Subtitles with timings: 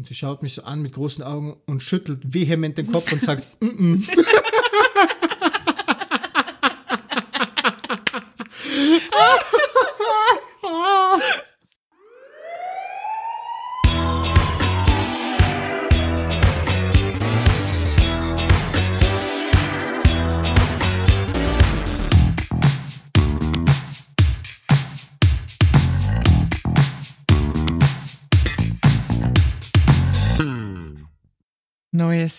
[0.00, 3.20] Und sie schaut mich so an mit großen Augen und schüttelt vehement den Kopf und
[3.20, 4.39] sagt, mm -mm.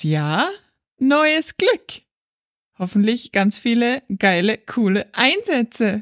[0.02, 0.50] Neues Jahr,
[0.98, 2.02] neues Glück.
[2.80, 6.02] Hoffentlich ganz viele geile, coole Einsätze.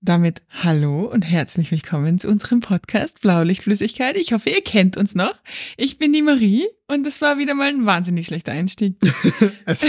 [0.00, 4.16] Damit hallo und herzlich willkommen zu unserem Podcast Blaulichtflüssigkeit.
[4.16, 5.34] Ich hoffe, ihr kennt uns noch.
[5.76, 8.98] Ich bin die Marie und das war wieder mal ein wahnsinnig schlechter Einstieg.
[9.64, 9.88] also,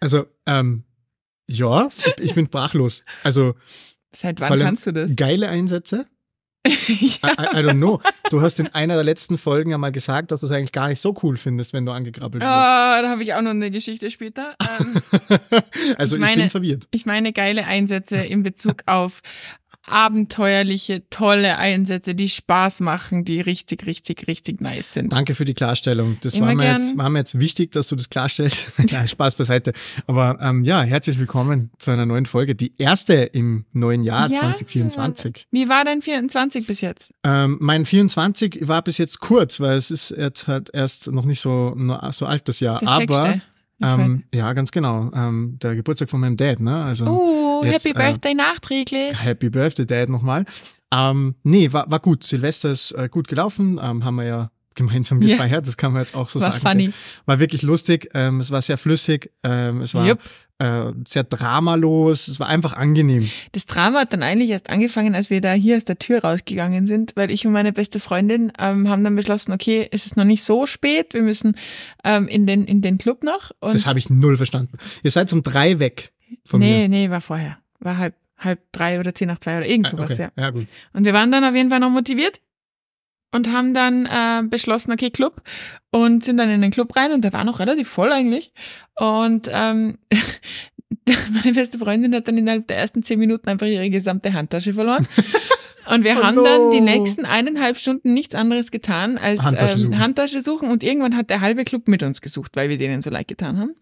[0.00, 0.82] also ähm,
[1.48, 1.88] ja,
[2.18, 3.04] ich bin brachlos.
[3.22, 3.54] Also
[4.12, 5.14] Seit wann kannst du das?
[5.14, 6.06] Geile Einsätze.
[6.88, 7.30] ja.
[7.30, 8.00] I, I don't know.
[8.30, 10.88] Du hast in einer der letzten Folgen ja mal gesagt, dass du es eigentlich gar
[10.88, 12.52] nicht so cool findest, wenn du angekrabbelt wirst.
[12.52, 14.54] Ah, da habe ich auch noch eine Geschichte später.
[14.80, 14.94] Ähm,
[15.98, 16.88] also ich ich, meine- bin verwirrt.
[16.90, 19.22] ich meine geile Einsätze in Bezug auf
[19.88, 25.12] abenteuerliche, tolle Einsätze, die Spaß machen, die richtig, richtig, richtig nice sind.
[25.12, 26.16] Danke für die Klarstellung.
[26.20, 26.76] Das Immer war mir, gern.
[26.76, 28.72] jetzt, war mir jetzt wichtig, dass du das klarstellst.
[28.90, 29.72] Nein, Spaß beiseite.
[30.06, 32.54] Aber ähm, ja, herzlich willkommen zu einer neuen Folge.
[32.54, 34.38] Die erste im neuen Jahr Ja.
[34.40, 35.46] 2024.
[35.50, 37.12] Wie war dein 24 bis jetzt?
[37.24, 41.40] Ähm, mein 24 war bis jetzt kurz, weil es ist jetzt halt erst noch nicht
[41.40, 41.76] so,
[42.10, 42.80] so alt das Jahr.
[42.80, 43.42] Der Aber sechste.
[43.82, 45.10] Ähm, ja, ganz genau.
[45.14, 46.84] Ähm, der Geburtstag von meinem Dad, ne?
[46.84, 49.22] Also Oh, jetzt, Happy äh, Birthday nachträglich.
[49.22, 50.44] Happy Birthday, Dad, nochmal.
[50.92, 52.24] Ähm, nee, war, war gut.
[52.24, 53.78] Silvester ist äh, gut gelaufen.
[53.82, 55.66] Ähm, haben wir ja gemeinsam gefeiert.
[55.66, 56.60] Das kann man jetzt auch so War sagen.
[56.60, 56.92] funny.
[57.24, 58.10] War wirklich lustig.
[58.14, 59.32] Ähm, es war sehr flüssig.
[59.42, 60.20] Ähm, es war Jupp.
[60.58, 62.28] äh, sehr dramalos.
[62.28, 63.28] Es war einfach angenehm.
[63.52, 66.86] Das Drama hat dann eigentlich erst angefangen, als wir da hier aus der Tür rausgegangen
[66.86, 70.24] sind, weil ich und meine beste Freundin ähm, haben dann beschlossen, okay, es ist noch
[70.24, 71.56] nicht so spät, wir müssen
[72.04, 73.50] ähm, in, den, in den Club noch.
[73.60, 74.76] Und das habe ich null verstanden.
[75.02, 76.12] Ihr seid um drei weg
[76.44, 76.88] von nee, mir.
[76.88, 77.58] nee, war vorher.
[77.80, 80.28] War halb, halb drei oder zehn nach zwei oder irgend Ah, sowas, okay.
[80.36, 80.42] ja.
[80.44, 80.66] ja, gut.
[80.92, 82.40] Und wir waren dann auf jeden Fall noch motiviert
[83.32, 85.42] und haben dann äh, beschlossen, okay, Club
[85.90, 88.52] und sind dann in den Club rein und der war noch relativ voll eigentlich.
[88.98, 89.98] Und ähm,
[91.32, 95.06] meine beste Freundin hat dann innerhalb der ersten zehn Minuten einfach ihre gesamte Handtasche verloren.
[95.88, 96.86] Und wir Oh haben dann die no.
[96.86, 99.98] nächsten eineinhalb Stunden nichts anderes getan als Handtasche ähm, suchen.
[100.00, 103.10] Handtasche suchen und irgendwann hat der halbe Club mit uns gesucht, weil wir denen so
[103.10, 103.76] leid getan haben.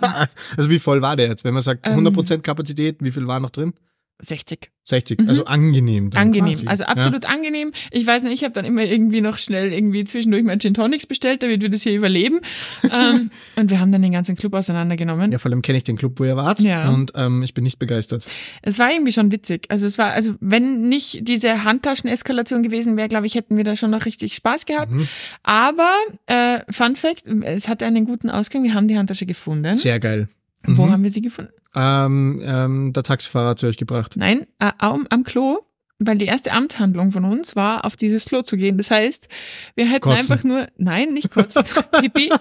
[0.56, 1.44] also wie voll war der jetzt?
[1.44, 2.06] Wenn man sagt Ähm.
[2.06, 3.74] 100% Kapazität, wie viel war noch drin?
[4.20, 4.70] 60.
[4.84, 5.20] 60.
[5.20, 5.28] Mhm.
[5.28, 6.10] Also angenehm.
[6.14, 6.66] Angenehm, quasi.
[6.66, 7.72] also absolut angenehm.
[7.90, 11.06] Ich weiß nicht, ich habe dann immer irgendwie noch schnell irgendwie zwischendurch mein Gin Tonics
[11.06, 12.40] bestellt, damit wir das hier überleben.
[12.92, 15.30] ähm, und wir haben dann den ganzen Club auseinandergenommen.
[15.30, 15.32] Ja.
[15.32, 16.60] ja, vor allem kenne ich den Club, wo ihr wart.
[16.60, 16.90] Ja.
[16.90, 18.26] Und ähm, ich bin nicht begeistert.
[18.62, 19.66] Es war irgendwie schon witzig.
[19.70, 23.76] Also es war, also wenn nicht diese Handtaschen-Eskalation gewesen wäre, glaube ich, hätten wir da
[23.76, 24.92] schon noch richtig Spaß gehabt.
[24.92, 25.08] Mhm.
[25.42, 25.90] Aber
[26.26, 28.62] äh, Fun Fact, es hatte einen guten Ausgang.
[28.64, 29.76] Wir haben die Handtasche gefunden.
[29.76, 30.28] Sehr geil.
[30.66, 30.92] Wo Mhm.
[30.92, 31.52] haben wir sie gefunden?
[31.74, 34.14] Ähm, ähm, der Taxifahrer sie euch gebracht.
[34.16, 35.58] Nein, äh, am, am Klo.
[36.00, 38.76] Weil die erste Amtshandlung von uns war, auf dieses Klo zu gehen.
[38.76, 39.28] Das heißt,
[39.76, 40.18] wir hätten Kotzen.
[40.32, 41.62] einfach nur, nein, nicht kotzen,
[42.00, 42.32] Pipi,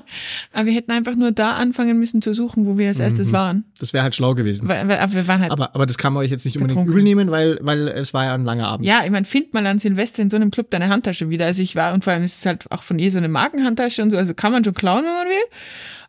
[0.51, 3.33] aber wir hätten einfach nur da anfangen müssen zu suchen, wo wir als erstes Mhm.
[3.33, 3.63] waren.
[3.79, 4.67] Das wäre halt schlau gewesen.
[4.67, 6.87] Weil, weil aber wir waren halt, Aber, aber das kann man euch jetzt nicht unbedingt
[6.87, 8.87] übel nehmen, weil, weil es war ja ein langer Abend.
[8.87, 11.45] ja, ich meine, find mal an Silvester in so einem Club deine Handtasche wieder.
[11.45, 14.01] Also ich war, und vor allem ist es halt auch von ihr so eine Markenhandtasche
[14.01, 15.45] und so, also kann man schon klauen, wenn man will.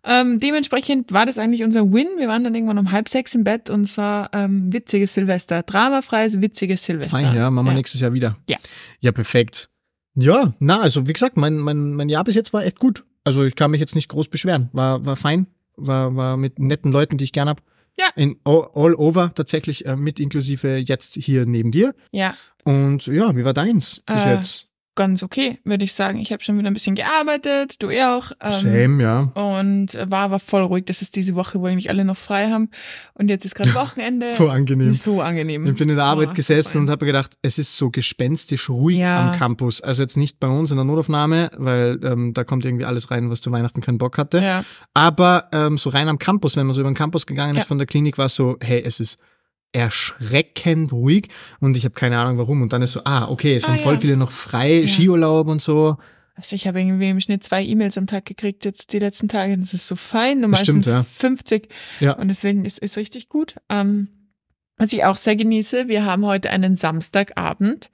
[0.06, 2.08] Ähm, dementsprechend war das eigentlich unser Win.
[2.18, 5.62] Wir waren dann irgendwann um halb sechs im Bett und es war ähm, witziges Silvester.
[5.62, 7.10] Dramafreies, witziges Silvester.
[7.16, 8.36] Fein, ja, machen wir nächstes Jahr wieder.
[8.48, 8.58] Ja.
[9.00, 9.70] Ja, perfekt.
[10.14, 13.04] Ja, na, also wie gesagt, mein, mein, mein Jahr bis jetzt war echt gut.
[13.24, 14.68] Also ich kann mich jetzt nicht groß beschweren.
[14.72, 17.62] War, war fein, war, war mit netten Leuten, die ich gern hab.
[17.98, 18.06] Ja.
[18.16, 21.94] In all, all over tatsächlich, äh, mit inklusive jetzt hier neben dir.
[22.12, 22.34] Ja,
[22.64, 24.66] Und ja, wie war deins bis Äh, jetzt?
[24.96, 26.18] Ganz okay, würde ich sagen.
[26.18, 28.30] Ich habe schon wieder ein bisschen gearbeitet, du eh auch.
[28.40, 29.20] Ähm, Same, ja.
[29.34, 30.84] Und war aber voll ruhig.
[30.86, 32.70] Das ist diese Woche, wo eigentlich alle noch frei haben.
[33.14, 34.30] Und jetzt ist gerade Wochenende.
[34.30, 34.92] So angenehm.
[34.92, 35.66] So angenehm.
[35.66, 36.82] Ich bin in der Arbeit Oh, gesessen fein.
[36.82, 39.30] und habe mir gedacht, es ist so gespenstisch ruhig Ja.
[39.32, 39.80] am Campus.
[39.80, 43.30] Also jetzt nicht bei uns in der Notaufnahme, weil ähm, da kommt irgendwie alles rein,
[43.30, 44.38] was zu Weihnachten keinen Bock hatte.
[44.42, 44.64] Ja,
[44.94, 47.66] Aber ähm, so rein am Campus, wenn man so über den Campus gegangen ist Ja.
[47.68, 49.18] von der Klinik, war es so, hey, es ist
[49.74, 51.28] erschreckend ruhig
[51.60, 52.62] und ich habe keine Ahnung warum.
[52.62, 54.00] Und dann ist so, ah, okay, es Ah, haben voll ja.
[54.00, 54.88] viele noch frei, Ja.
[54.88, 55.96] Skiurlaub und so.
[56.36, 59.56] also ich habe irgendwie im Schnitt zwei E-Mails am Tag gekriegt jetzt die letzten Tage.
[59.58, 60.40] Das ist so fein.
[60.40, 61.02] Normal stimmt, ja.
[61.02, 61.68] 50.
[62.00, 62.12] Ja.
[62.12, 63.56] Und deswegen ist es richtig gut.
[63.68, 64.08] Ähm,
[64.76, 67.90] was ich auch sehr genieße, wir haben heute einen Samstagabend.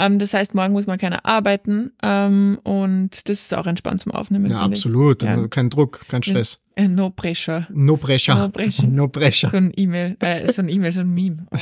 [0.00, 4.12] Ähm, das heißt, morgen muss man keiner arbeiten ähm, und das ist auch entspannt zum
[4.12, 4.50] Aufnehmen.
[4.50, 5.22] Ja, absolut.
[5.22, 5.34] Ja.
[5.34, 6.60] Also Kein Druck, kein Stress.
[6.74, 7.66] Äh, no pressure.
[7.70, 8.34] No pressure.
[8.34, 8.88] No pressure.
[8.90, 9.50] No pressure.
[9.50, 11.46] So ein E-Mail, äh, so ein E-Mail, so ein Meme.
[11.50, 11.58] Oh,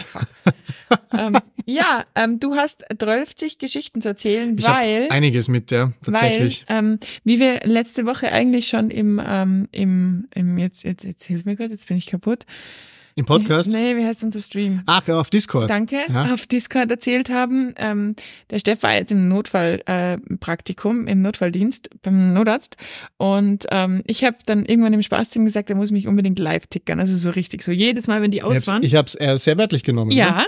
[1.18, 1.36] ähm,
[1.66, 6.64] ja, ähm, du hast 12 Geschichten zu erzählen, Ich weil, einiges mit, ja, tatsächlich.
[6.68, 11.24] weil ähm, wie wir letzte Woche eigentlich schon im, ähm, im, im jetzt, jetzt, jetzt
[11.24, 12.46] hilf mir Gott, jetzt bin ich kaputt.
[13.18, 13.72] Im Podcast?
[13.72, 14.82] Nee, wie heißt unser Stream?
[14.86, 15.68] Ah, für auf Discord.
[15.68, 16.32] Danke, Ja.
[16.32, 17.74] auf Discord erzählt haben.
[17.76, 18.14] Ähm,
[18.48, 22.76] der Steff war jetzt im Notfallpraktikum, äh, Praktikum, im Notfalldienst beim Notarzt.
[23.16, 26.38] Und ähm, ich habe dann irgendwann im Spaß zu ihm gesagt, er muss mich unbedingt
[26.38, 27.00] live tickern.
[27.00, 28.84] Also so richtig, so jedes Mal, wenn die aus waren.
[28.84, 30.12] ich hab's eher sehr wörtlich genommen.
[30.12, 30.46] Ja, Ne?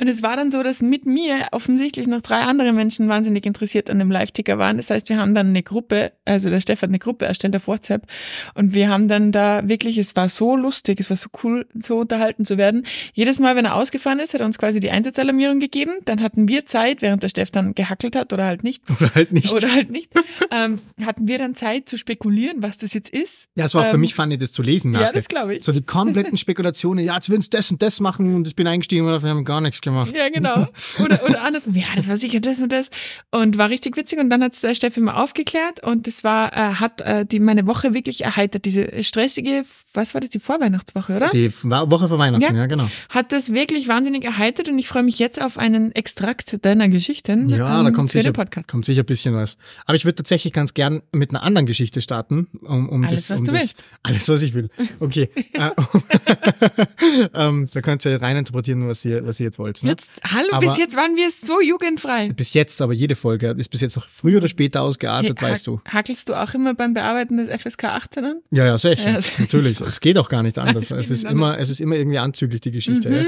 [0.00, 3.90] und es war dann so, dass mit mir offensichtlich noch drei andere Menschen wahnsinnig interessiert
[3.90, 4.78] an dem Live-Ticker waren.
[4.78, 7.68] Das heißt, wir haben dann eine Gruppe, also der Stefan hat eine Gruppe erstellt auf
[7.68, 8.06] WhatsApp
[8.54, 11.97] und wir haben dann da wirklich, es war so lustig, es war so cool, so
[11.98, 12.86] unterhalten zu werden.
[13.12, 15.92] Jedes Mal, wenn er ausgefahren ist, hat er uns quasi die Einsatzalarmierung gegeben.
[16.04, 18.82] Dann hatten wir Zeit, während der Steff dann gehackelt hat oder halt nicht.
[18.90, 19.52] Oder halt nicht.
[19.52, 20.10] Oder halt nicht.
[20.50, 23.48] ähm, hatten wir dann Zeit zu spekulieren, was das jetzt ist.
[23.54, 25.12] ja, es war auch für ähm, mich funny, das zu lesen Ja, nachher.
[25.12, 25.64] das glaube ich.
[25.64, 28.66] So die kompletten Spekulationen, ja, jetzt würden sie das und das machen und ich bin
[28.66, 30.14] eingestiegen und wir haben gar nichts gemacht.
[30.14, 30.66] Ja, genau.
[31.04, 31.74] Oder, oder andersrum.
[31.74, 32.90] Ja, das war sicher das und das.
[33.30, 34.18] Und war richtig witzig.
[34.18, 37.66] Und dann hat der Steffi mal aufgeklärt und das war, äh, hat äh, die meine
[37.66, 38.64] Woche wirklich erheitert.
[38.64, 39.64] Diese stressige,
[39.94, 41.28] was war das, die Vorweihnachtswoche, oder?
[41.30, 42.60] Die Wa- Woche vor Weihnachten, Ja.
[42.60, 42.88] ja, genau.
[43.08, 47.48] Hat das wirklich wahnsinnig erheitert und ich freue mich jetzt auf einen Extrakt deiner Geschichten
[47.48, 48.32] Ja, ähm, da kommt sicher,
[48.66, 49.56] kommt sicher ein bisschen was.
[49.86, 52.48] Aber ich würde tatsächlich ganz gern mit einer anderen Geschichte starten.
[52.62, 53.84] Um, um Alles, das, was um du das, willst.
[54.02, 54.68] Alles, was ich will.
[55.00, 55.28] Okay.
[55.58, 55.70] Äh,
[57.34, 59.82] ähm, da könnt ihr reininterpretieren, was ihr, was ihr jetzt wollt.
[59.82, 59.90] Ne?
[59.90, 62.28] Jetzt, hallo, Aber- bis jetzt waren wir so jugendfrei.
[62.32, 65.66] Bis jetzt, aber jede Folge ist bis jetzt noch früher oder später ausgeartet, Hey, weißt
[65.66, 65.80] du.
[65.84, 68.40] hack- Hackelst du auch immer beim Bearbeiten des FSK 18 an?
[68.50, 69.10] Ja, ja, sicher.
[69.10, 69.18] Ja.
[69.38, 69.80] Natürlich.
[69.80, 70.90] Es geht auch gar nicht anders.
[70.90, 73.10] Es Es ist immer, es ist immer irgendwie anzüglich, die Geschichte.
[73.10, 73.26] Mhm.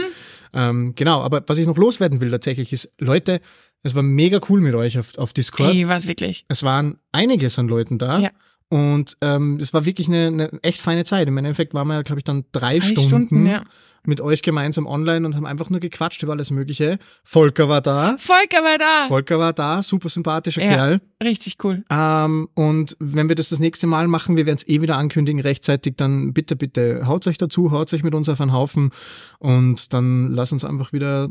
[0.53, 0.71] Ja.
[0.71, 1.21] Ähm, genau.
[1.21, 3.41] Aber was ich noch loswerden will tatsächlich ist, Leute,
[3.83, 5.73] es war mega cool mit euch auf, auf Discord.
[5.73, 6.45] Hey, was wirklich?
[6.49, 8.19] Es waren einiges an Leuten da.
[8.19, 8.31] Ja.
[8.69, 11.27] Und ähm, es war wirklich eine, eine echt feine Zeit.
[11.27, 13.65] Im Endeffekt waren wir, glaube ich, dann drei, Drei Stunden, Stunden, ja.
[14.05, 16.99] Mit euch gemeinsam online und haben einfach nur gequatscht über alles Mögliche.
[17.23, 18.17] Volker war da.
[18.19, 19.07] Volker war da.
[19.09, 20.75] Volker war da, super sympathischer Ja.
[20.75, 21.01] Kerl.
[21.23, 21.85] Richtig cool.
[21.91, 25.41] Ähm, und wenn wir das das nächste Mal machen, wir werden es eh wieder ankündigen
[25.41, 28.91] rechtzeitig, dann bitte, bitte haut euch dazu, haut euch mit uns auf einen Haufen
[29.39, 31.29] und dann lass uns einfach wieder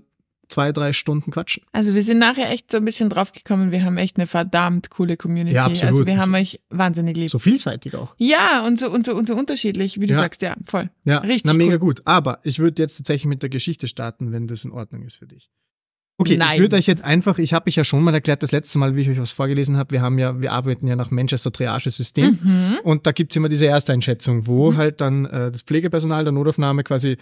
[0.49, 1.63] zwei, drei Stunden quatschen.
[1.71, 5.15] Also wir sind nachher echt so ein bisschen draufgekommen, wir haben echt eine verdammt coole
[5.15, 5.55] Community.
[5.55, 5.93] Ja, absolut.
[5.93, 7.29] Also wir haben euch wahnsinnig lieb.
[7.29, 8.15] So vielseitig auch.
[8.17, 10.17] Ja, und so, und so, und so unterschiedlich, wie du Ja.
[10.19, 10.89] sagst, ja, voll.
[11.05, 11.79] Ja, Richtig na mega cool.
[11.79, 12.01] gut.
[12.05, 15.27] Aber ich würde jetzt tatsächlich mit der Geschichte starten, wenn das in Ordnung ist für
[15.27, 15.49] dich.
[16.21, 16.49] Okay, Nein.
[16.55, 18.93] ich würde euch jetzt einfach, ich habe euch ja schon mal erklärt, das letzte Mal,
[18.97, 22.37] wie ich euch was vorgelesen habe, wir haben ja, wir arbeiten ja nach Manchester Triage-System
[22.43, 22.77] Mhm.
[22.83, 27.15] und da gibt's immer diese Ersteinschätzung, wo halt dann äh, das Pflegepersonal der Notaufnahme quasi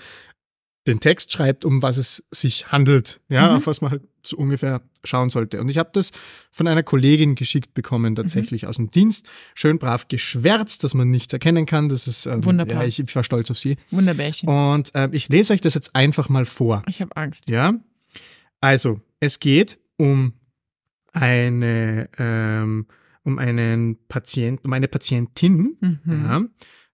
[0.87, 3.57] den Text schreibt, um was es sich handelt, ja, Mhm.
[3.57, 5.61] auf was man halt so ungefähr schauen sollte.
[5.61, 6.11] Und ich habe das
[6.51, 8.67] von einer Kollegin geschickt bekommen, tatsächlich Mhm.
[8.69, 11.87] aus dem Dienst, schön brav geschwärzt, dass man nichts erkennen kann.
[11.89, 12.81] Das ist ähm, Wunderbar.
[12.81, 13.77] Ja, ich, ich war stolz auf sie.
[13.91, 14.49] Wunderbärchen.
[14.49, 16.83] Und äh, ich lese euch das jetzt einfach mal vor.
[16.87, 17.49] Ich habe Angst.
[17.49, 17.73] Ja,
[18.59, 20.33] also es geht um
[21.13, 22.85] eine ähm,
[23.23, 25.99] um einen Patient, um eine Patientin, Mhm.
[26.05, 26.41] ja,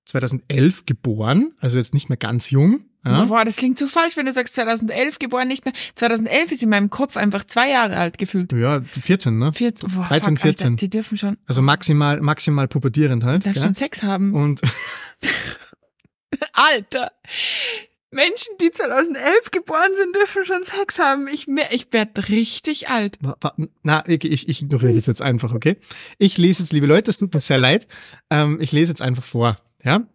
[0.06, 2.82] 2011 geboren, also jetzt nicht mehr ganz jung.
[3.06, 3.26] Ja.
[3.26, 5.74] Boah, das klingt zu falsch, wenn du sagst 2011 geboren, nicht mehr.
[5.96, 8.54] 2011 ist in meinem Kopf einfach zwei Jahre alt gefühlt.
[8.54, 9.52] Ja, 14, ne?
[9.52, 10.76] 14, boah, 13, fuck, Alter, 14.
[10.78, 13.46] die dürfen schon, Also maximal, maximal pubertierend halt.
[13.46, 13.64] darf gell?
[13.64, 14.34] schon Sex haben.
[14.34, 14.62] Und
[16.54, 17.12] Alter!
[18.13, 21.27] Menschen, die 2011 geboren sind, dürfen schon Sex haben.
[21.27, 23.18] Ich, ich werd richtig alt.
[23.83, 25.77] Na, ich, ich ignoriere das jetzt einfach, okay?
[26.18, 27.88] Ich lese jetzt, liebe Leute, es tut mir sehr leid.
[28.30, 30.08] Ähm, ich lese jetzt einfach vor, ja?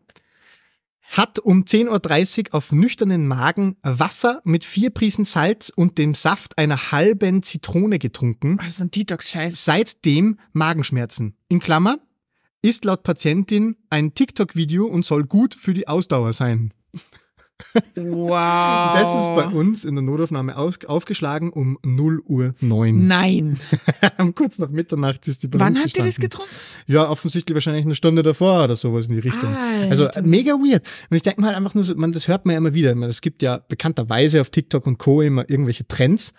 [1.10, 6.58] Hat um 10.30 Uhr auf nüchternen Magen Wasser mit vier Prisen Salz und dem Saft
[6.58, 8.58] einer halben Zitrone getrunken.
[8.58, 9.64] Das ist ein Detox-Scheiß.
[9.64, 11.34] Seitdem Magenschmerzen.
[11.48, 11.98] In Klammer,
[12.62, 16.72] ist laut Patientin ein TikTok-Video und soll gut für die Ausdauer sein.
[17.96, 18.92] Wow.
[18.94, 23.06] Das ist bei uns in der Notaufnahme aus, aufgeschlagen um 0 Uhr 9.
[23.06, 23.58] Nein.
[24.34, 26.50] Kurz nach Mitternacht ist die bei Wann habt ihr das getrunken?
[26.86, 29.54] Ja, offensichtlich wahrscheinlich eine Stunde davor oder sowas in die Richtung.
[29.54, 29.90] Alter.
[29.90, 30.86] Also äh, mega weird.
[31.10, 32.96] Und ich denke mal einfach nur, so, man, das hört man ja immer wieder.
[33.02, 35.22] Es gibt ja bekannterweise auf TikTok und Co.
[35.22, 36.34] immer irgendwelche Trends.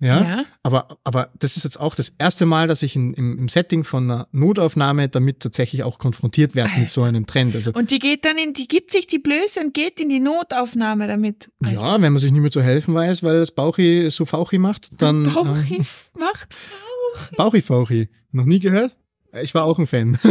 [0.00, 0.22] Ja.
[0.22, 0.44] Ja.
[0.62, 3.82] Aber, aber das ist jetzt auch das erste Mal, dass ich in, im, im Setting
[3.82, 7.54] von einer Notaufnahme damit tatsächlich auch konfrontiert werde mit so einem Trend.
[7.56, 10.20] Also Und die geht dann in, die gibt sich die Blöße und geht in die
[10.20, 11.50] Notaufnahme damit.
[11.64, 11.80] Alter.
[11.80, 15.00] ja, wenn man sich nicht mehr zu helfen weiß, weil das Bauchi so Fauchi macht,
[15.02, 15.82] dann äh, Bauchi
[16.16, 16.48] macht
[17.36, 18.08] Bauchi Fauchi.
[18.30, 18.96] Noch nie gehört?
[19.42, 20.18] Ich war auch ein Fan.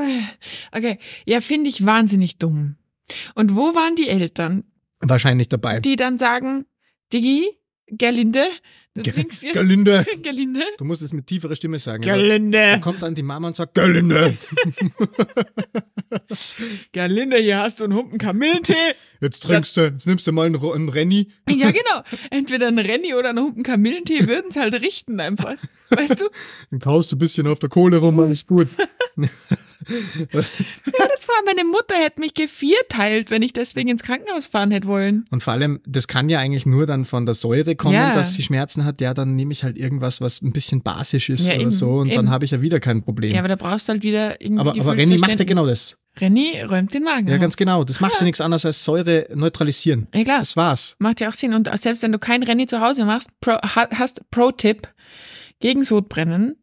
[0.00, 0.76] Oh.
[0.78, 2.76] Okay, ja, finde ich wahnsinnig dumm.
[3.34, 4.64] Und wo waren die Eltern,
[5.00, 5.80] Wahrscheinlich dabei.
[5.80, 6.64] die dann sagen,
[7.12, 7.44] Digi,
[7.90, 8.44] Gerlinde,
[8.94, 9.54] du Ge- trinkst jetzt.
[9.54, 10.04] Gerlinde.
[10.22, 10.60] Gerlinde.
[10.78, 12.02] Du musst es mit tieferer Stimme sagen.
[12.04, 12.58] Also, Gerlinde.
[12.58, 14.36] Dann kommt dann die Mama und sagt, Gerlinde,
[16.92, 18.74] Gerlinde, hier hast du einen Humpen Kamillentee.
[19.20, 21.28] jetzt trinkst du, jetzt nimmst du mal einen, einen Renny.
[21.48, 22.02] ja, genau.
[22.30, 25.56] Entweder ein Renny oder ein Humpen Kamillentee würden es halt richten einfach.
[25.90, 26.28] Weißt du?
[26.70, 28.68] Dann kaust du ein bisschen auf der Kohle rum, alles gut.
[29.88, 34.88] Ja, das war, meine Mutter hätte mich gevierteilt, wenn ich deswegen ins Krankenhaus fahren hätte
[34.88, 35.24] wollen.
[35.30, 38.14] Und vor allem, das kann ja eigentlich nur dann von der Säure kommen, Ja.
[38.14, 39.00] dass sie Schmerzen hat.
[39.00, 41.90] Ja, dann nehme ich halt irgendwas, was ein bisschen basisch ist Ja, oder eben, so
[41.98, 42.16] und eben.
[42.16, 43.32] dann habe ich ja wieder kein Problem.
[43.32, 45.96] Ja, aber da brauchst du halt wieder irgendwie aber, aber Renny macht ja genau das.
[46.20, 47.28] Renny räumt den Magen.
[47.28, 47.40] Ja, auf.
[47.40, 47.84] ganz genau.
[47.84, 50.08] Das macht ja nichts anderes als Säure neutralisieren.
[50.12, 50.38] Ja, klar.
[50.40, 50.96] Das war's.
[50.98, 51.54] Macht ja auch Sinn.
[51.54, 54.88] Und selbst wenn du kein Renny zu Hause machst, Pro, ha- hast Pro-Tipp
[55.60, 56.56] gegen Sodbrennen,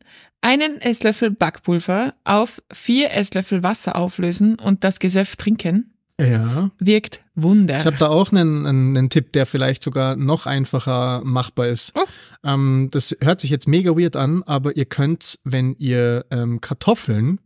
[0.46, 6.70] einen Esslöffel Backpulver auf vier Esslöffel Wasser auflösen und das Gesöff trinken, Ja.
[6.80, 7.80] wirkt Wunder.
[7.80, 11.92] Ich habe da auch einen, einen, einen Tipp, der vielleicht sogar noch einfacher machbar ist.
[11.96, 12.04] Oh.
[12.46, 17.42] Ähm, das hört sich jetzt mega weird an, aber ihr könnt, wenn ihr ähm, Kartoffeln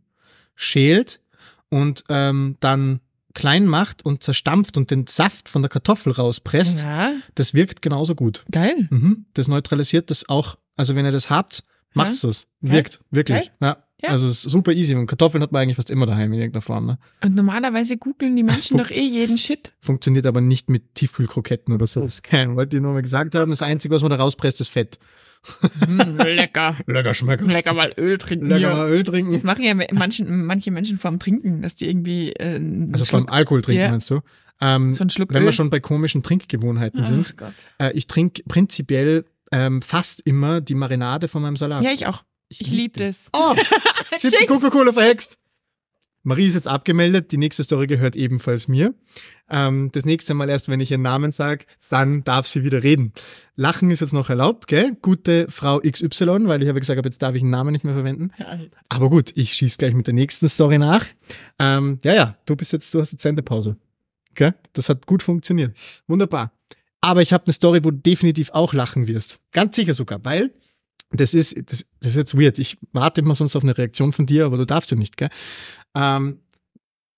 [0.54, 1.20] schält
[1.70, 3.00] und ähm, dann
[3.32, 8.14] klein macht und zerstampft und den Saft von der Kartoffel rauspresst, ja, das wirkt genauso
[8.14, 8.44] gut.
[8.50, 8.88] geil.
[8.90, 9.24] Mhm.
[9.34, 10.56] Das neutralisiert das auch.
[10.76, 12.46] Also wenn ihr das habt, macht's das.
[12.60, 13.50] Wirkt, wirklich.
[13.60, 13.78] Ja.
[14.02, 14.08] Ja.
[14.08, 14.94] Also es ist super easy.
[14.94, 16.86] Und Kartoffeln hat man eigentlich fast immer daheim in irgendeiner Form.
[16.86, 16.98] Ne?
[17.22, 19.72] Und normalerweise googeln die Menschen doch eh jeden Shit.
[19.78, 22.00] Funktioniert aber nicht mit Tiefkühlkroketten oder so.
[22.00, 23.50] Das kann, wollte ich nur mal gesagt haben.
[23.50, 24.98] Das Einzige, was man da rauspresst, ist Fett.
[25.86, 26.76] Mm, lecker.
[26.86, 27.50] Lecker schmecken.
[27.50, 28.46] Lecker mal Öl trinken.
[28.48, 29.32] Lecker mal Öl trinken.
[29.34, 32.54] Das machen ja manchen, manche Menschen vorm Trinken, dass die irgendwie äh,
[32.92, 33.90] Also vom Schluck- Alkohol trinken, Ja.
[33.90, 34.20] meinst du?
[34.62, 35.48] Ähm, so einen Schluck wenn Öl.
[35.48, 37.32] wir schon bei komischen Trinkgewohnheiten sind.
[37.34, 37.52] Ach Gott.
[37.78, 41.82] Äh, ich trinke prinzipiell ähm, fast immer die Marinade von meinem Salat.
[41.82, 42.22] Ja, ich auch.
[42.48, 43.28] Ich lieb das.
[43.32, 43.54] Oh,
[44.16, 45.38] ist jetzt die Coca-Cola verhext.
[46.22, 47.32] Marie ist jetzt abgemeldet.
[47.32, 48.94] Die nächste Story gehört ebenfalls mir.
[49.48, 53.12] Ähm, das nächste Mal erst, wenn ich ihren Namen sage, dann darf sie wieder reden.
[53.56, 54.96] Lachen ist jetzt noch erlaubt, gell?
[55.00, 57.94] Gute Frau XY, weil ich habe gesagt, ab jetzt darf ich den Namen nicht mehr
[57.94, 58.32] verwenden.
[58.88, 61.06] Aber gut, ich schieß gleich mit der nächsten Story nach.
[61.58, 63.76] Ähm, ja, ja, du bist jetzt, du hast jetzt Sendepause.
[64.34, 64.54] Gell?
[64.74, 65.76] Das hat gut funktioniert.
[66.06, 66.52] Wunderbar.
[67.00, 69.40] Aber ich habe eine Story, wo du definitiv auch lachen wirst.
[69.52, 70.52] Ganz sicher sogar, weil
[71.12, 72.58] das ist, das, das ist jetzt weird.
[72.58, 75.30] Ich warte immer sonst auf eine Reaktion von dir, aber du darfst ja nicht, gell?
[75.94, 76.40] Ähm,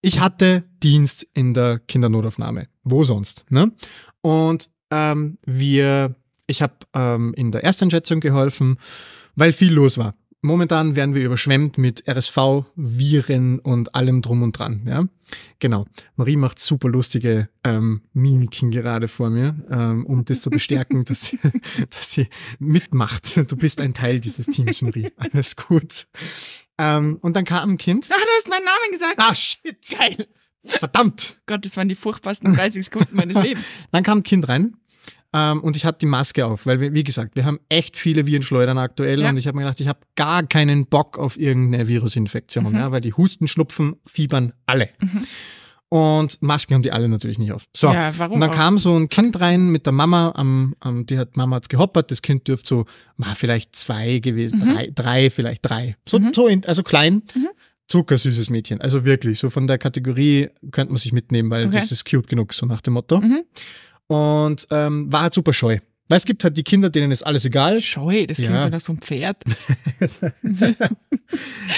[0.01, 2.69] ich hatte Dienst in der Kindernotaufnahme.
[2.83, 3.73] Wo sonst, ne?
[4.21, 6.15] Und ähm, wir,
[6.47, 8.79] ich habe ähm, in der Ersteinschätzung geholfen,
[9.37, 10.15] weil viel los war.
[10.45, 14.83] Momentan werden wir überschwemmt mit RSV, Viren und allem drum und dran.
[14.89, 15.07] Ja,
[15.61, 15.87] genau.
[16.17, 21.27] Marie macht super lustige ähm, Mimiken gerade vor mir, ähm, um das zu bestärken, dass
[21.27, 21.39] sie,
[21.91, 22.27] dass sie
[22.59, 23.37] mitmacht.
[23.37, 25.13] Du bist ein Teil dieses Teams, Marie.
[25.17, 26.09] Alles gut.
[26.77, 28.09] Ähm, und dann kam ein Kind.
[28.11, 29.15] Ah, du hast meinen Namen gesagt.
[29.19, 29.97] Ah, shit.
[29.97, 30.27] Geil.
[30.65, 31.41] Verdammt.
[31.47, 33.65] Gott, das waren die furchtbarsten 30 Sekunden meines Lebens.
[33.93, 34.77] Dann kam ein Kind rein
[35.33, 38.27] ähm, und ich hatte die Maske auf, weil wir, wie gesagt, wir haben echt viele
[38.27, 39.29] Virenschleudern aktuell Ja.
[39.31, 42.75] und ich habe mir gedacht, ich habe gar keinen Bock auf irgendeine Virusinfektion, Mhm.
[42.75, 44.89] ja, weil die Husten, Schnupfen, Fiebern alle.
[45.89, 47.67] Und Masken haben die alle natürlich nicht auf.
[47.77, 47.89] So.
[47.93, 48.55] Ja, warum Und dann auch?
[48.55, 52.11] kam so ein Kind rein mit der Mama, am, am, die hat Mama hat's gehoppert,
[52.11, 52.85] das Kind dürfte so,
[53.17, 54.73] ma, vielleicht zwei gewesen, Mhm.
[54.75, 55.97] drei, drei, vielleicht drei.
[56.09, 57.49] So, so in, also klein, Mhm.
[57.89, 58.81] zuckersüßes Mädchen.
[58.81, 61.75] Also wirklich, so von der Kategorie könnte man sich mitnehmen, weil Okay.
[61.75, 63.21] das ist cute genug, so nach dem Motto.
[63.21, 63.43] Mhm.
[64.13, 65.79] Und ähm, war halt super scheu.
[66.09, 67.81] Weil es gibt halt die Kinder, denen ist alles egal.
[67.81, 68.63] Scheu, das klingt Ja.
[68.63, 69.39] so nach so einem Pferd.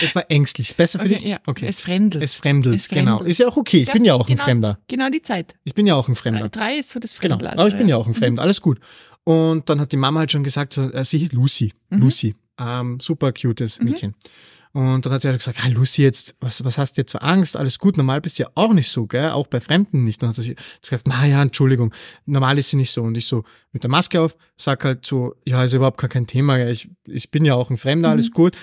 [0.02, 0.74] Es war ängstlich.
[0.76, 1.22] Besser für Okay, dich?
[1.24, 1.38] ja.
[1.46, 1.66] Okay.
[1.68, 2.22] Es fremdelt.
[2.24, 3.18] Es fremdelt, Es fremdelt.
[3.18, 3.22] genau.
[3.30, 3.78] Ist ja auch okay.
[3.78, 4.78] Ich Ja, bin ja auch ein genau, Fremder.
[4.88, 5.54] Genau die Zeit.
[5.64, 6.48] Ich bin ja auch ein Fremder.
[6.48, 7.52] Drei ist so das Genau, Fremdler.
[7.52, 8.80] aber ich bin ja auch ein Fremder, alles gut.
[9.22, 12.98] Und dann hat die Mama halt schon gesagt, so, äh, sie hieß Lucy, Lucy, ähm,
[13.00, 14.14] super cutes Mädchen.
[14.74, 17.22] Und dann hat sie halt gesagt, ah, Lucy, jetzt, was, was hast du jetzt für
[17.22, 17.56] Angst?
[17.56, 19.30] Alles gut, normal bist du ja auch nicht so, gell?
[19.30, 20.20] Auch bei Fremden nicht.
[20.20, 21.94] Dann hat sie gesagt, na ja, Entschuldigung,
[22.26, 23.04] normal ist sie nicht so.
[23.04, 26.26] Und ich so, mit der Maske auf, sag halt so, ja, ist überhaupt gar kein
[26.26, 26.72] Thema, gell?
[26.72, 28.56] Ich, ich bin ja auch ein Fremder, alles gut.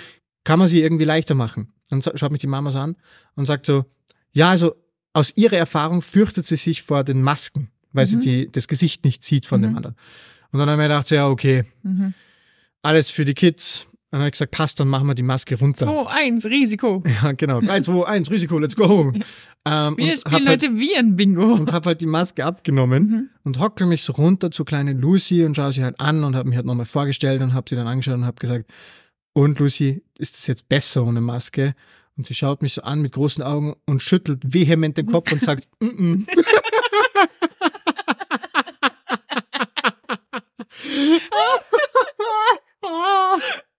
[0.44, 1.72] Kann man sie irgendwie leichter machen?
[1.89, 2.98] Dann schaut mich die Mama so an
[3.36, 3.86] und sagt so,
[4.34, 4.75] ja, also
[5.13, 9.24] aus ihrer Erfahrung fürchtet sie sich vor den Masken, weil sie die, das Gesicht nicht
[9.24, 9.96] sieht von dem anderen.
[10.51, 12.13] Und dann habe ich mir gedacht, ja, okay, Mhm.
[12.82, 13.88] alles für die Kids.
[14.13, 15.86] Und dann habe ich gesagt, passt, dann machen wir die Maske runter.
[15.86, 17.01] 2, 1, Risiko.
[17.24, 17.62] Ja, genau.
[17.62, 19.13] 3, 2, 1, Risiko, let's go.
[19.65, 21.53] Ähm, Wir spielen hab halt, heute Viren-Bingo.
[21.53, 25.56] und hab halt die Maske abgenommen und hockel mich so runter zu kleinen Lucy und
[25.56, 28.15] schaue sie halt an und habe mich halt nochmal vorgestellt und habe sie dann angeschaut
[28.15, 28.65] und habe gesagt,
[29.32, 31.74] und Lucy, ist das jetzt besser ohne Maske?
[32.18, 35.41] Und sie schaut mich so an mit großen Augen und schüttelt vehement den Kopf und
[35.41, 36.27] sagt, mm -mm.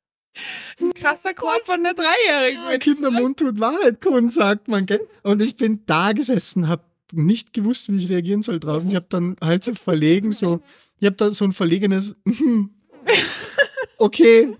[0.94, 2.60] Krasser Chord von der Dreijährigen.
[2.70, 4.86] Ja, Kindermund tut Wahrheit kund, sagt man.
[4.86, 5.06] Gell?
[5.22, 8.82] Und ich bin da gesessen, habe nicht gewusst, wie ich reagieren soll drauf.
[8.88, 10.60] Ich habe dann halt so verlegen, so
[10.98, 12.14] Ich habe da so ein verlegenes,
[13.98, 14.56] okay,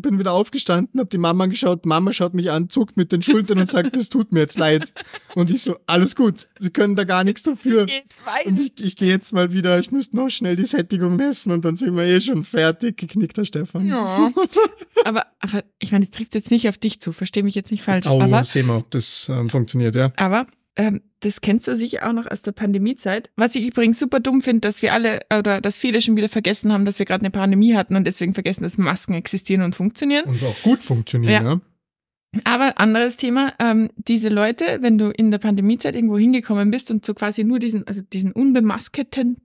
[0.00, 3.58] bin wieder aufgestanden, habe die Mama angeschaut, Mama schaut mich an, zuckt mit den Schultern
[3.58, 4.92] und sagt, es tut mir jetzt leid.
[5.34, 7.86] Und ich so, alles gut, sie können da gar nichts dafür.
[8.44, 11.64] Und ich, ich gehe jetzt mal wieder, ich müsste noch schnell die Sättigung messen und
[11.64, 13.86] dann sind wir eh schon fertig, geknickter Stefan.
[13.86, 14.32] Ja.
[15.04, 17.82] aber, aber ich meine, es trifft jetzt nicht auf dich zu, verstehe mich jetzt nicht
[17.82, 18.06] falsch.
[18.08, 20.12] Oh, aber, sehen wir, ob das ähm, funktioniert, ja.
[20.16, 23.30] aber ähm, das kennst du sicher auch noch aus der Pandemiezeit.
[23.36, 26.72] Was ich übrigens super dumm finde, dass wir alle oder dass viele schon wieder vergessen
[26.72, 30.24] haben, dass wir gerade eine Pandemie hatten und deswegen vergessen, dass Masken existieren und funktionieren.
[30.26, 31.52] Und auch gut funktionieren, Ja.
[31.52, 31.60] ja.
[32.44, 37.04] Aber anderes Thema, ähm, diese Leute, wenn du in der Pandemiezeit irgendwo hingekommen bist und
[37.04, 39.38] so quasi nur diesen, also diesen unbemasketen,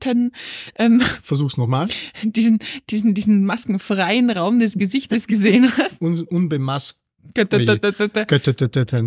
[0.75, 1.87] ähm, Versuch's nochmal.
[2.23, 7.02] diesen, diesen, diesen maskenfreien Raum des Gesichtes gesehen hast, Un unbemasketen.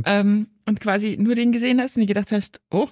[0.05, 2.89] Ähm, und quasi nur den gesehen hast und dir gedacht hast, oh,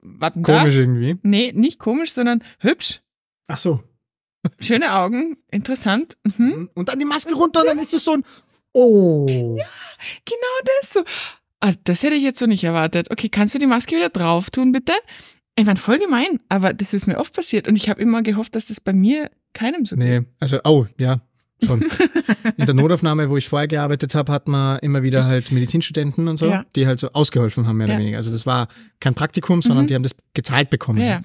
[0.00, 0.60] was denn da?
[0.60, 1.16] Komisch irgendwie.
[1.22, 3.00] Nee, nicht komisch, sondern hübsch,
[3.46, 3.82] Ach so.
[4.60, 6.16] schöne Augen, interessant.
[6.36, 6.70] Mhm.
[6.74, 8.24] Und dann die Maske runter und dann ist es so ein,
[8.72, 9.26] oh.
[9.26, 11.04] Genau das so.
[11.60, 13.10] Ah, das hätte ich jetzt so nicht erwartet.
[13.10, 14.92] Okay, kannst du die Maske wieder drauf tun, bitte?
[15.56, 18.54] Ich meine, voll gemein, aber das ist mir oft passiert und ich habe immer gehofft,
[18.54, 20.06] dass das bei mir keinem so geht.
[20.06, 21.20] Nee, also, oh, ja,
[21.64, 21.82] schon.
[22.56, 26.36] In der Notaufnahme, wo ich vorher gearbeitet habe, hat man immer wieder halt Medizinstudenten und
[26.36, 26.64] so, Ja.
[26.76, 27.94] die halt so ausgeholfen haben, mehr Ja.
[27.94, 28.16] oder weniger.
[28.18, 28.68] Also das war
[29.00, 29.88] kein Praktikum, sondern Mhm.
[29.88, 31.00] die haben das gezahlt bekommen.
[31.00, 31.22] Ja.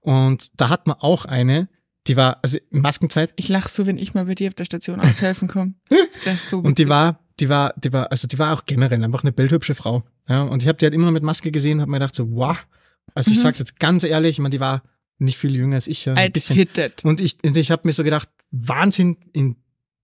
[0.00, 1.68] Und da hat man auch eine,
[2.06, 5.00] die war, also Maskenzeit, Ich lach so, wenn ich mal bei dir auf der Station
[5.00, 5.74] aushelfen komme.
[6.12, 9.02] Das wäre so und die war, die war, die war, also die war auch generell
[9.04, 10.04] einfach eine bildhübsche Frau.
[10.28, 12.14] Ja, und ich habe die halt immer noch mit Maske gesehen und habe mir gedacht
[12.14, 12.66] so, wow.
[13.14, 13.42] Also ich Mhm.
[13.42, 14.82] sag's jetzt ganz ehrlich, ich meine, die war
[15.18, 16.66] nicht viel jünger als ich, ja, ein bisschen.
[17.04, 19.56] Und ich, und ich habe mir so gedacht, Wahnsinn in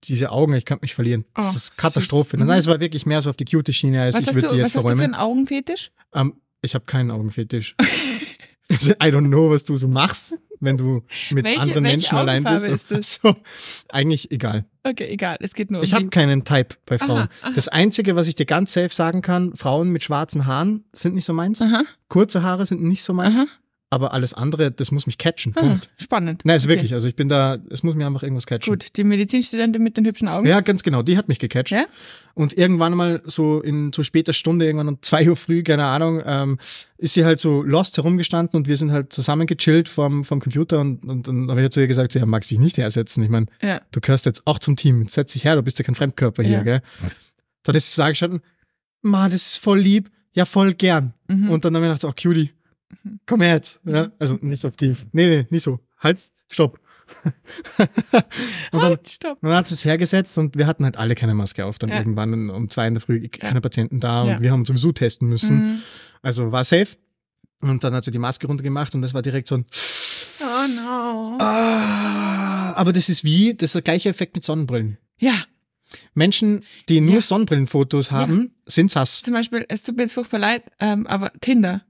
[0.05, 1.25] diese Augen, ich kann mich verlieren.
[1.35, 2.31] Das Oh, ist Katastrophe.
[2.37, 2.39] süß.
[2.41, 2.47] Mhm.
[2.47, 4.55] Nein, es war wirklich mehr so auf die Cutie-Schiene, als Was, ich würde die was
[4.57, 5.01] jetzt hast du für verräumen.
[5.03, 5.91] einen Augenfetisch?
[6.13, 7.75] Ähm, ich habe keinen Augenfetisch.
[8.71, 12.17] also, I don't know, was du so machst, wenn du mit Welche- anderen welche Menschen
[12.17, 12.67] allein bist.
[12.91, 12.91] Ist
[13.23, 13.37] Also,
[13.89, 14.65] eigentlich egal.
[14.83, 17.23] Okay, egal, es geht nur um Ich habe keinen Type bei Frauen.
[17.23, 17.51] Aha, aha.
[17.53, 21.25] Das Einzige, was ich dir ganz safe sagen kann, Frauen mit schwarzen Haaren sind nicht
[21.25, 21.61] so meins.
[21.61, 23.45] Aha, Kurze Haare sind nicht so meins.
[23.95, 25.53] Aber alles andere, das muss mich catchen.
[25.55, 25.89] Ah, Punkt.
[25.97, 26.41] spannend.
[26.43, 26.73] Nein, ist Okay.
[26.73, 26.93] wirklich.
[26.93, 28.73] Also ich bin da, es muss mir einfach irgendwas catchen.
[28.73, 30.45] Gut, die Medizinstudentin mit den hübschen Augen.
[30.45, 31.01] Ja, ganz genau.
[31.01, 31.71] Die hat mich gecatcht.
[31.71, 31.85] Ja?
[32.33, 36.21] Und irgendwann mal so in so später Stunde, irgendwann um zwei Uhr früh, keine Ahnung,
[36.25, 36.59] ähm,
[36.97, 40.81] ist sie halt so lost herumgestanden und wir sind halt zusammen gechillt vom, vom Computer
[40.81, 43.23] und, und dann habe ich halt zu ihr gesagt, sie ja, mag sich nicht hersetzen.
[43.23, 43.79] Ich meine, Ja.
[43.91, 45.07] du gehörst jetzt auch zum Team.
[45.07, 46.63] Setz dich her, du bist ja kein Fremdkörper hier, Ja.
[46.63, 46.81] gell?
[47.63, 48.41] Dann ist sie da gestanden,
[49.01, 50.11] Ma, das ist voll lieb.
[50.33, 51.13] Ja, voll gern.
[51.29, 51.49] Mhm.
[51.49, 52.51] Und dann habe ich gedacht, oh, Cutie,
[53.25, 53.79] komm her jetzt.
[53.85, 55.05] Ja, also nicht auf tief.
[55.11, 55.79] Nee, nee, nicht so.
[55.99, 56.19] Halt,
[56.51, 56.79] stopp.
[57.23, 57.33] und
[58.71, 59.37] dann, Halt, stopp.
[59.41, 61.77] und dann hat sie es hergesetzt und wir hatten halt alle keine Maske auf.
[61.77, 61.97] Dann Ja.
[61.97, 63.61] irgendwann um zwei in der Früh keine Ja.
[63.61, 64.41] Patienten da und Ja.
[64.41, 65.57] wir haben sowieso testen müssen.
[65.73, 65.81] Mhm.
[66.21, 66.97] Also war safe.
[67.61, 69.65] Und dann hat sie die Maske runtergemacht und das war direkt so ein
[70.41, 71.37] Oh no.
[71.39, 74.97] ah, aber das ist wie, das ist der gleiche Effekt mit Sonnenbrillen.
[75.17, 75.33] Ja,
[76.13, 77.21] Menschen, die nur Ja.
[77.21, 79.21] Sonnenbrillenfotos haben, sind sass.
[79.21, 81.83] zum Beispiel, es tut mir jetzt furchtbar leid, ähm, aber Tinder.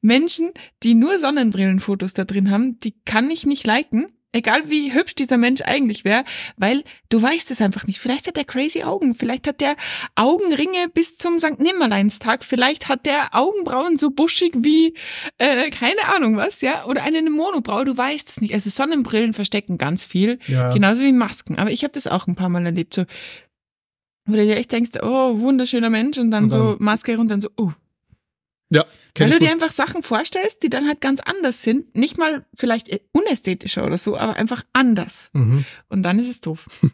[0.00, 0.50] Menschen,
[0.82, 4.06] die nur Sonnenbrillenfotos da drin haben, die kann ich nicht liken.
[4.32, 6.22] Egal wie hübsch dieser Mensch eigentlich wäre,
[6.56, 7.98] weil du weißt es einfach nicht.
[7.98, 9.74] Vielleicht hat er crazy Augen, vielleicht hat der
[10.14, 11.58] Augenringe bis zum St.
[11.58, 14.94] Nimmerleinstag, vielleicht hat der Augenbrauen so buschig wie,
[15.38, 18.54] äh, keine Ahnung was, ja, oder eine Monobraue, du weißt es nicht.
[18.54, 20.72] Also Sonnenbrillen verstecken ganz viel, Ja.
[20.72, 21.58] genauso wie Masken.
[21.58, 23.02] Aber ich habe das auch ein paar Mal erlebt, so,
[24.26, 27.22] wo du dir echt denkst, oh, wunderschöner Mensch und dann, Und dann- so Maske runter
[27.22, 27.72] und dann so, oh.
[28.72, 31.94] Ja, kenn Weil du dir einfach Sachen vorstellst, die dann halt ganz anders sind.
[31.96, 35.30] Nicht mal vielleicht unästhetischer oder so, aber einfach anders.
[35.32, 35.64] Mhm.
[35.88, 36.68] Und dann ist es doof.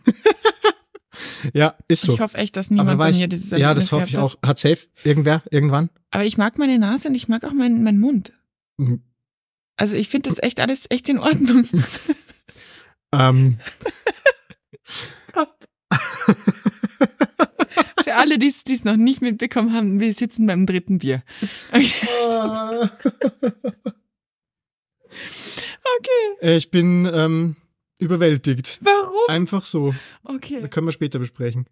[1.54, 2.12] Ja, ist so.
[2.12, 4.36] Ich hoffe echt, dass niemand bei ich, mir dieses ja, das hoffe ich auch.
[4.44, 5.88] Hat safe irgendwer, irgendwann?
[6.10, 8.34] Aber ich mag meine Nase und ich mag auch meinen meinen Mund.
[8.76, 9.02] Mhm.
[9.76, 11.66] Also ich finde das echt alles echt in Ordnung.
[13.12, 13.58] Ähm,
[18.16, 21.22] Für alle, die es noch nicht mitbekommen haben, wir sitzen beim dritten Bier.
[21.70, 21.92] Okay.
[25.98, 26.36] okay.
[26.40, 27.56] Äh, ich bin ähm,
[27.98, 28.78] überwältigt.
[28.82, 29.12] Warum?
[29.28, 29.94] Einfach so.
[30.24, 30.66] Okay.
[30.68, 31.66] Können wir später besprechen.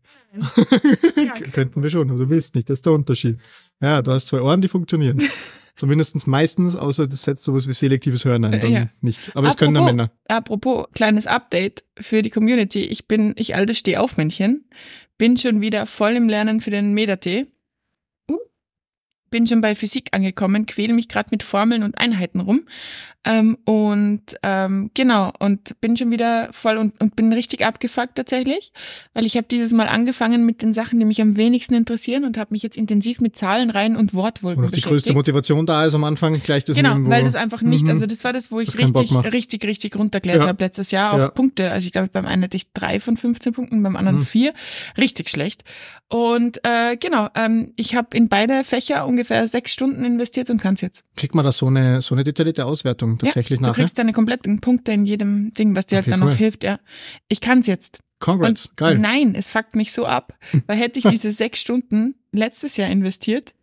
[1.17, 2.69] Ja, Könnten wir schon, aber du willst nicht.
[2.71, 3.39] Das ist der Unterschied.
[3.81, 5.23] Ja, du hast zwei Ohren, die funktionieren.
[5.77, 8.61] Zumindest meistens, außer das setzt sowas wie selektives Hören ein.
[8.61, 8.89] Dann Ja.
[9.01, 9.33] nicht.
[9.35, 10.13] Aber das können ja Apropos- Männer.
[10.29, 12.81] Apropos kleines Update für die Community.
[12.85, 14.69] Ich bin, ich altes Stehaufmännchen,
[15.19, 17.47] bin schon wieder voll im Lernen für den Medatee.
[19.35, 22.67] Bin schon bei Physik angekommen, quäle mich gerade mit Formeln und Einheiten rum.
[23.27, 28.71] Ähm, und ähm, genau, und bin schon wieder voll und, und bin richtig abgefuckt tatsächlich,
[29.15, 32.37] weil ich habe dieses Mal angefangen mit den Sachen, die mich am wenigsten interessieren und
[32.39, 34.91] habe mich jetzt intensiv mit Zahlenreihen und Wortwolken Wo noch die beschäftigt.
[34.93, 37.91] größte Motivation da ist am Anfang, gleich das Genau, nehmen, weil das einfach nicht, Mhm.
[37.91, 40.47] also das war das, wo ich Das richtig, richtig, richtig runterklärt Ja.
[40.49, 41.29] habe letztes Jahr auf Ja.
[41.31, 41.71] Punkte.
[41.73, 44.25] Also ich glaube, beim einen hatte ich drei von 15 Punkten, beim anderen Mhm.
[44.27, 44.53] vier.
[44.99, 45.65] Richtig schlecht.
[46.11, 50.81] Und äh, genau, ähm, ich habe in beide Fächer ungefähr sechs Stunden investiert und kann's
[50.81, 51.05] jetzt.
[51.17, 53.83] kriegt man da so eine, so eine detaillierte Auswertung tatsächlich ja, du nachher?
[53.85, 56.31] kriegst deine kompletten Punkte in jedem Ding, was dir halt Okay, dann cool.
[56.31, 56.79] noch hilft, ja.
[57.29, 58.01] Ich kann's jetzt.
[58.21, 58.99] Congrats, Und geil.
[58.99, 63.55] nein, es fuckt mich so ab, weil hätte ich diese sechs Stunden letztes Jahr investiert,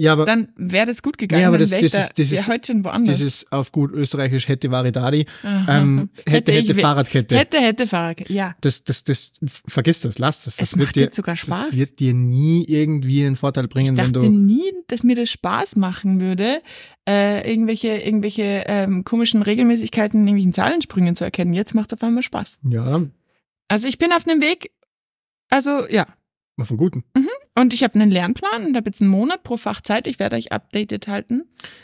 [0.00, 1.42] Ja, aber dann wäre das gut gegangen.
[1.42, 3.16] Ja, aber das- ich das da, ist- das ist- heute schon woanders.
[3.18, 5.78] dieses auf gut österreichisch hätte Varidadi, Aha.
[5.78, 7.36] ähm, hätte, hätte, ich we- Fahrradkette.
[7.36, 8.30] Hätte, hätte Fahrrad.
[8.30, 8.54] Ja.
[8.60, 10.56] Das, das, das, vergiss das, lass das.
[10.56, 11.70] das Es wird dir, sogar Spaß.
[11.70, 15.16] Das wird dir nie irgendwie einen Vorteil Ich bringen, wenn dachte du, nie, dass mir
[15.16, 16.62] das Spaß machen würde,
[17.08, 21.52] äh, irgendwelche, irgendwelche ähm, komischen Regelmäßigkeiten in irgendwelchen Zahlensprüngen zu erkennen.
[21.54, 22.58] Jetzt macht es auf einmal Spaß.
[22.70, 23.02] ja,
[23.68, 24.70] Also ich bin auf einem Weg,
[25.50, 26.06] also ja.
[26.56, 27.04] auf einen guten.
[27.60, 30.06] Und ich habe einen Lernplan und habe jetzt einen Monat pro Fach Zeit.
[30.06, 31.42] Ich werde euch updated halten.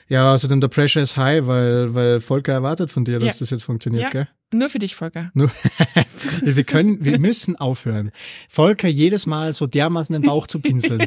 [0.08, 3.40] Ja, außerdem der Pressure ist high, weil, weil Volker erwartet von dir, dass Ja.
[3.40, 4.10] das jetzt funktioniert, Ja.
[4.10, 4.28] gell?
[4.52, 5.32] Nur für dich, Volker.
[5.34, 5.50] Nur,
[6.42, 8.12] wir können, wir müssen aufhören.
[8.48, 11.02] Volker jedes Mal so dermaßen den Bauch zu pinseln.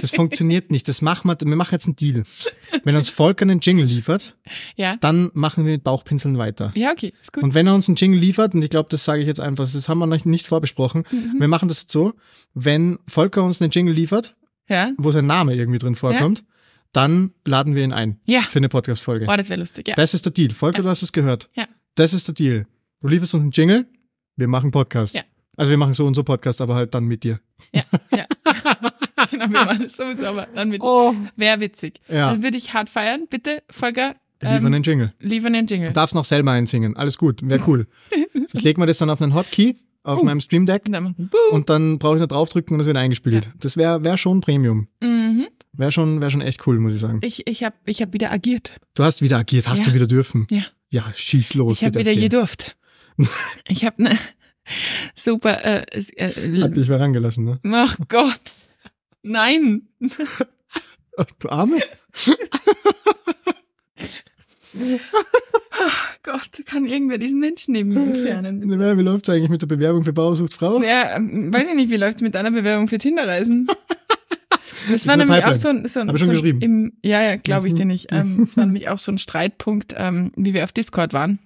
[0.00, 0.88] Das funktioniert nicht.
[0.88, 2.24] Das machen wir, wir machen jetzt einen Deal.
[2.82, 4.36] Wenn uns Volker einen Jingle liefert,
[4.74, 4.96] Ja.
[4.96, 6.72] dann machen wir mit Bauchpinseln weiter.
[6.74, 7.44] Ja, okay, ist gut.
[7.44, 9.64] Und wenn er uns einen Jingle liefert, und ich glaube, das sage ich jetzt einfach,
[9.70, 11.36] das haben wir noch nicht vorbesprochen, Mhm.
[11.38, 12.14] wir machen das jetzt so,
[12.54, 14.07] wenn Volker uns einen Jingle liefert,
[14.68, 14.92] ja.
[14.98, 16.44] wo sein Name irgendwie drin vorkommt,
[16.92, 18.40] dann laden wir ihn ein Ja.
[18.42, 19.26] für eine Podcast-Folge.
[19.26, 19.94] Boah, das wäre lustig, ja.
[19.94, 20.50] Das ist der Deal.
[20.50, 20.82] Volker, Ja.
[20.84, 21.50] du hast es gehört.
[21.54, 21.66] Ja.
[21.94, 22.66] Das ist der Deal.
[23.00, 23.86] Du lieferst uns einen Jingle,
[24.36, 25.14] wir machen Podcast.
[25.16, 25.22] Ja.
[25.56, 27.40] Also wir machen so und so Podcast, aber halt dann mit dir.
[27.72, 27.82] Ja,
[28.14, 28.24] ja.
[29.30, 30.80] genau, wir machen das sowieso, aber dann mit.
[30.82, 31.14] Oh.
[31.36, 32.00] Wäre witzig.
[32.08, 32.30] Ja.
[32.30, 33.26] Dann würde ich hart feiern.
[33.28, 35.12] Bitte, Volker, Liefern ähm, einen Jingle.
[35.18, 35.88] liefern den Jingle.
[35.88, 36.96] Du darfst noch selber einsingen.
[36.96, 37.88] Alles gut, wäre cool.
[38.54, 40.24] Ich lege mir das dann auf einen Hotkey auf Uh.
[40.24, 40.84] meinem Stream Deck
[41.50, 43.50] Und dann brauche ich nur draufdrücken und es wird eingespielt.
[43.60, 44.88] Das wäre wär schon Premium.
[45.02, 45.48] Mhm.
[45.72, 47.20] Wäre schon, wär schon echt cool, muss ich sagen.
[47.22, 48.80] Ich, ich habe ich hab wieder agiert.
[48.94, 49.84] Du hast wieder agiert, hast Ja.
[49.86, 50.46] du wieder dürfen.
[50.50, 50.62] Ja.
[50.90, 51.80] Ja, schieß los.
[51.82, 52.76] Ich habe wieder gedurft.
[53.68, 54.18] ich habe ne
[55.14, 55.64] super.
[55.64, 55.84] Äh,
[56.16, 57.60] äh, Hat dich wer rangelassen, ne?
[57.72, 58.40] ach Gott.
[59.22, 59.88] Nein.
[61.16, 61.78] Ach, du Arme.
[66.22, 68.62] Gott, kann irgendwer diesen Menschen neben mir entfernen?
[68.98, 70.82] Wie läuft's eigentlich mit der Bewerbung für Bauersucht Frau?
[70.82, 73.66] Ja, ähm, weiß ich nicht, wie läuft's mit deiner Bewerbung für Tinderreisen?
[74.90, 75.58] Das war nämlich auch Pipeline.
[75.58, 76.60] so ein, so ein, Hab ich schon so geschrieben.
[76.62, 77.78] Im, ja, ja, glaube ich Mhm.
[77.78, 78.06] dir nicht.
[78.10, 81.38] Ähm, Es war nämlich auch so ein Streitpunkt, ähm, wie wir auf Discord waren.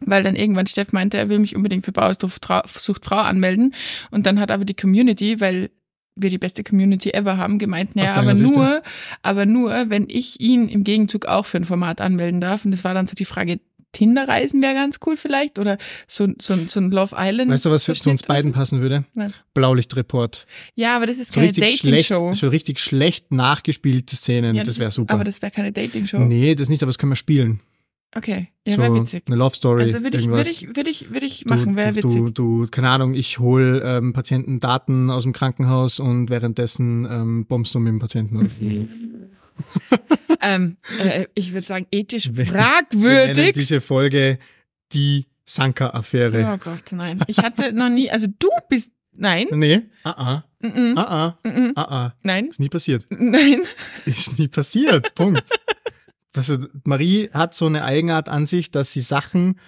[0.00, 2.46] Weil dann irgendwann Steff meinte, er will mich unbedingt für Bauersucht
[2.78, 3.74] sucht Frau anmelden.
[4.12, 5.70] Und dann hat aber die Community, weil
[6.18, 8.82] wir die beste Community ever haben, gemeint, naja, aber Sicht, nur,
[9.22, 12.64] aber nur, wenn ich ihn im Gegenzug auch für ein Format anmelden darf.
[12.64, 13.60] Und das war dann so die Frage,
[13.92, 17.50] Tinderreisen wäre ganz cool vielleicht oder so, so, so ein Love Island.
[17.50, 19.04] Weißt du, was für, zu uns beiden passen würde?
[19.14, 19.32] Was?
[19.54, 20.46] Blaulichtreport.
[20.74, 22.34] Ja, aber das ist So keine Dating-Show.
[22.34, 24.54] so richtig schlecht nachgespielte Szenen.
[24.54, 25.14] Ja, das wäre super.
[25.14, 26.18] Aber das wäre keine Dating-Show.
[26.18, 27.60] nee, das nicht, aber das können wir spielen.
[28.14, 29.24] Okay, ja, so wäre witzig.
[29.26, 29.82] eine Love Story.
[29.82, 30.48] Also würde ich, würde irgendwas.
[30.48, 32.34] ich, würde ich, würde ich machen, wäre du, witzig.
[32.34, 37.46] Du, du, keine Ahnung, ich hole ähm, Patienten Daten aus dem Krankenhaus und währenddessen ähm,
[37.46, 39.30] bombst du mit dem Patienten.
[40.40, 43.52] Ähm, äh, ich würde sagen, ethisch Wir- Wir fragwürdig.
[43.52, 44.38] diese Folge
[44.92, 46.52] die Sanka-Affäre.
[46.54, 47.20] Oh Gott, nein.
[47.26, 51.48] Ich hatte noch nie, also du bist, nein, Nee, ah, ah, mm, ah, ah, mm,
[51.48, 52.14] mm, ah, ah.
[52.22, 53.04] nein, Ist nie passiert.
[53.10, 53.60] nein.
[54.06, 55.14] Ist nie passiert.
[55.14, 55.44] Punkt.
[56.36, 59.58] Also, Marie hat so eine Eigenart an sich, dass sie Sachen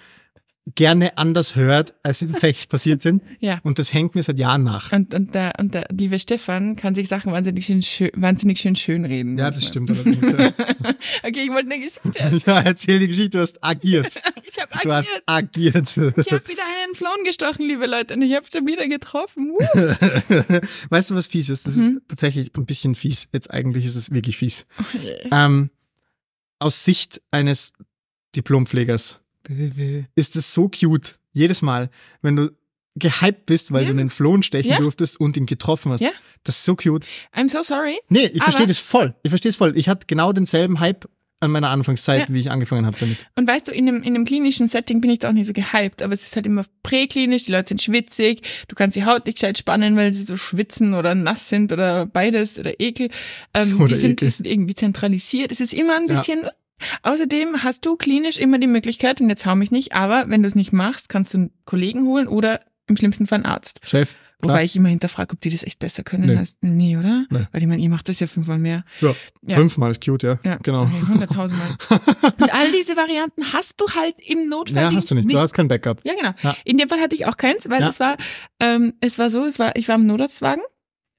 [0.75, 3.23] gerne anders hört, als sie tatsächlich passiert sind.
[3.39, 3.59] Ja.
[3.63, 4.91] Und das hängt mir seit Jahren nach.
[4.91, 8.75] Und, und, der, und der liebe Stefan kann sich Sachen wahnsinnig schön, schön, wahnsinnig schön
[8.75, 9.39] schön reden.
[9.39, 10.31] Ja, das stimmt allerdings.
[10.31, 10.53] ja.
[11.23, 12.41] Okay, ich wollte eine Geschichte erzählen.
[12.45, 14.21] Ja, erzähl die Geschichte, du hast agiert.
[14.47, 15.75] Ich habe Du hast agiert.
[15.77, 16.17] agiert.
[16.17, 19.51] Ich habe wieder einen Flown gestochen, liebe Leute, und ich habe schon wieder getroffen.
[20.89, 21.65] Weißt du, was fies ist?
[21.65, 21.97] Das Mhm.
[21.97, 23.27] ist tatsächlich ein bisschen fies.
[23.33, 24.65] Jetzt eigentlich ist es wirklich fies.
[24.79, 25.27] Oh.
[25.31, 25.69] Ähm,
[26.61, 27.73] aus Sicht eines
[28.35, 29.19] Diplompflegers
[30.15, 31.17] ist es so cute.
[31.33, 31.89] Jedes Mal,
[32.21, 32.51] wenn du
[32.95, 33.91] gehypt bist, weil Ja.
[33.93, 34.77] du einen Flohen stechen Ja.
[34.77, 36.01] durftest und ihn getroffen hast.
[36.01, 36.11] Ja.
[36.43, 37.05] Das ist so cute.
[37.33, 37.97] I'm so sorry.
[38.09, 39.15] Nee, ich verstehe das voll.
[39.23, 39.77] Ich verstehe es voll.
[39.77, 41.09] Ich hatte genau denselben Hype
[41.41, 42.33] an meiner Anfangszeit, Ja.
[42.33, 43.17] wie ich angefangen habe damit.
[43.35, 45.53] Und weißt du, in einem, in einem klinischen Setting bin ich da auch nicht so
[45.53, 49.25] gehypt, aber es ist halt immer präklinisch, die Leute sind schwitzig, du kannst die Haut
[49.25, 53.09] nicht gescheit spannen, weil sie so schwitzen oder nass sind oder beides oder Ekel.
[53.53, 54.27] Ähm, Oder die, sind, Ekel.
[54.27, 55.51] die sind irgendwie zentralisiert.
[55.51, 56.13] Es ist immer ein Ja.
[56.15, 56.47] bisschen.
[57.03, 60.47] Außerdem hast du klinisch immer die Möglichkeit, und jetzt hau mich nicht, aber wenn du
[60.47, 63.79] es nicht machst, kannst du einen Kollegen holen oder im schlimmsten Fall einen Arzt.
[63.83, 64.55] Chef, klar.
[64.55, 66.35] Wobei ich immer hinterfrage, ob die das echt besser können Nee.
[66.37, 67.25] als, nee, oder?
[67.29, 67.47] Nee.
[67.51, 68.83] Weil ich meine, ihr macht das ja fünfmal mehr.
[68.99, 69.15] Ja,
[69.47, 69.55] Ja.
[69.57, 70.39] fünfmal ist cute, ja.
[70.43, 70.89] Ja, Genau.
[71.07, 71.69] Hunderttausendmal.
[72.41, 74.83] Und all diese Varianten hast du halt im Notfall.
[74.83, 75.31] Ja, hast du nicht.
[75.31, 76.01] Du hast kein Backup.
[76.03, 76.31] Ja, genau.
[76.43, 76.55] Ja.
[76.65, 78.17] In dem Fall hatte ich auch keins, weil es war,
[78.59, 80.63] ähm, es war so, es war, ich war im Notarztwagen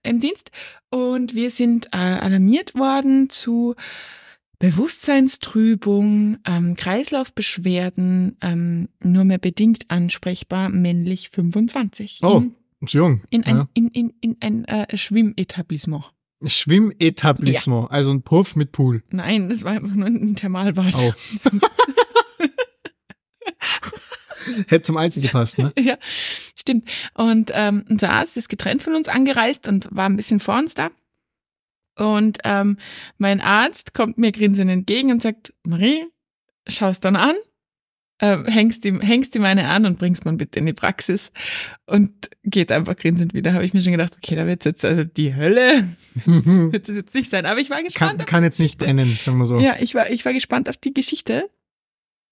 [0.04, 0.50] im Dienst
[0.90, 3.74] und wir sind äh, alarmiert worden zu
[4.58, 12.20] Bewusstseinstrübung, ähm, Kreislaufbeschwerden, ähm, nur mehr bedingt ansprechbar, männlich 25.
[12.22, 13.23] Oh, In, ist jung.
[13.31, 13.68] in ein, ja.
[13.75, 16.05] in, in, in ein äh, Schwimmetablissement.
[16.45, 19.03] Schwimmetablissement, also ein Puff mit Pool.
[19.11, 20.95] Nein, das war einfach nur ein Thermalbad.
[20.95, 21.12] Oh.
[24.66, 25.73] Hätte zum Alter gepasst, ne?
[25.79, 25.97] ja,
[26.57, 26.88] stimmt.
[27.14, 30.75] Und ähm, unser Arzt ist getrennt von uns angereist und war ein bisschen vor uns
[30.75, 30.90] da.
[31.97, 32.79] Und ähm,
[33.18, 36.07] mein Arzt kommt mir grinsend entgegen und sagt, Marie,
[36.66, 37.37] schaust dann an,
[38.22, 41.32] ähm, hängst, ihm, hängst ihm eine an und bringst man bitte in die Praxis
[41.87, 43.52] und geht einfach grinsend wieder.
[43.52, 45.88] Habe ich mir schon gedacht, okay, da wird jetzt also die Hölle,
[46.24, 47.46] wird es jetzt nicht sein.
[47.46, 48.12] Aber ich war gespannt.
[48.12, 49.58] kann, auf kann jetzt nicht enden, sagen wir so.
[49.58, 51.50] Ja, ich war, ich war gespannt auf die Geschichte.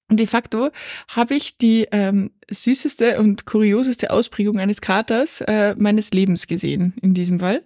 [0.09, 0.71] Und de facto
[1.09, 7.15] habe ich die ähm, süßeste und kurioseste Ausprägung eines Katers äh, meines Lebens gesehen in
[7.15, 7.63] diesem Fall.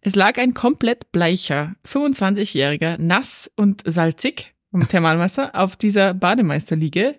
[0.00, 7.16] Es lag ein komplett bleicher, 25-jähriger, nass und salzig vom Thermalwasser auf dieser Bademeisterliege,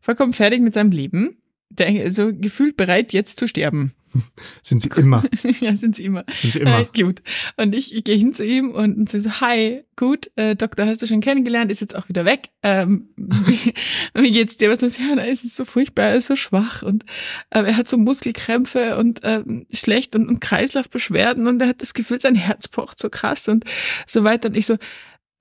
[0.00, 1.38] vollkommen fertig mit seinem Leben,
[1.70, 3.94] der so gefühlt bereit jetzt zu sterben.
[4.62, 5.22] Sind sie immer.
[5.60, 6.24] ja, sind sie immer.
[6.32, 6.80] Sind sie immer.
[6.80, 7.22] Äh, gut.
[7.56, 11.02] Und ich, ich gehe hin zu ihm und sage so, hi, gut, äh, Doktor, hast
[11.02, 12.48] du schon kennengelernt, ist jetzt auch wieder weg.
[12.62, 13.74] Ähm, wie,
[14.14, 14.70] wie geht's dir?
[14.70, 14.98] Was los?
[14.98, 17.04] Ja, da ist es so furchtbar, er ist so schwach und
[17.50, 21.94] äh, er hat so Muskelkrämpfe und ähm, schlecht und, und Kreislaufbeschwerden und er hat das
[21.94, 23.64] Gefühl, sein Herz pocht so krass und
[24.06, 24.48] so weiter.
[24.48, 24.76] Und ich so,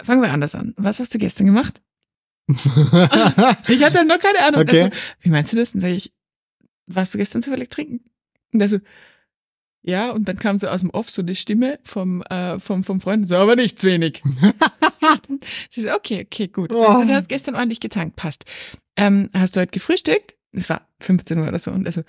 [0.02, 0.74] fangen wir anders an.
[0.78, 1.82] Was hast du gestern gemacht?
[3.68, 4.62] Ich hatte noch keine Ahnung.
[4.62, 4.84] Okay.
[4.84, 5.74] Also, wie meinst du das?
[5.74, 6.14] Dann sage ich,
[6.88, 8.06] warst du gestern zufällig trinken?
[8.54, 8.80] Und er so,
[9.82, 13.02] ja, und dann kam so aus dem Off so eine Stimme vom, äh, vom, vom
[13.02, 14.22] Freund, so, aber nicht zu wenig.
[15.70, 16.74] Sie so, okay, okay, gut.
[16.74, 16.84] Oh.
[16.84, 18.46] Also, du hast gestern ordentlich getankt, passt.
[18.96, 20.36] Ähm, hast du heute gefrühstückt?
[20.52, 21.72] Es war 15 Uhr oder so.
[21.72, 22.04] Und er so,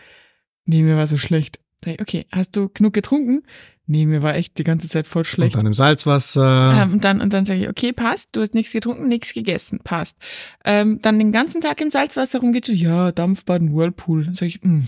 [0.64, 1.61] nee, mir war so schlecht.
[1.86, 3.42] Okay, hast du genug getrunken?
[3.86, 5.56] Nee, mir war echt die ganze Zeit voll Und schlecht.
[5.56, 6.82] dann im Salzwasser.
[6.82, 9.80] Ähm, und dann, und dann sage ich, okay, passt, du hast nichts getrunken, nichts gegessen,
[9.82, 10.16] passt.
[10.64, 14.26] Ähm, dann den ganzen Tag im Salzwasser rumgeht, ja, Dampfbaden, Whirlpool.
[14.26, 14.82] Dann sage ich, mh,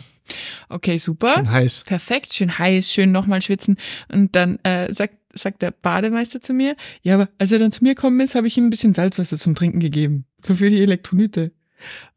[0.68, 1.33] okay, super.
[1.35, 1.85] Schön heiß.
[1.87, 3.76] Perfekt, schön heiß, schön nochmal schwitzen.
[4.12, 7.85] Und dann äh, sagt, sagt der Bademeister zu mir, ja, aber als er dann zu
[7.85, 10.26] mir gekommen ist, habe ich ihm ein bisschen Salzwasser zum Trinken gegeben.
[10.44, 11.53] So für die Elektrolyte.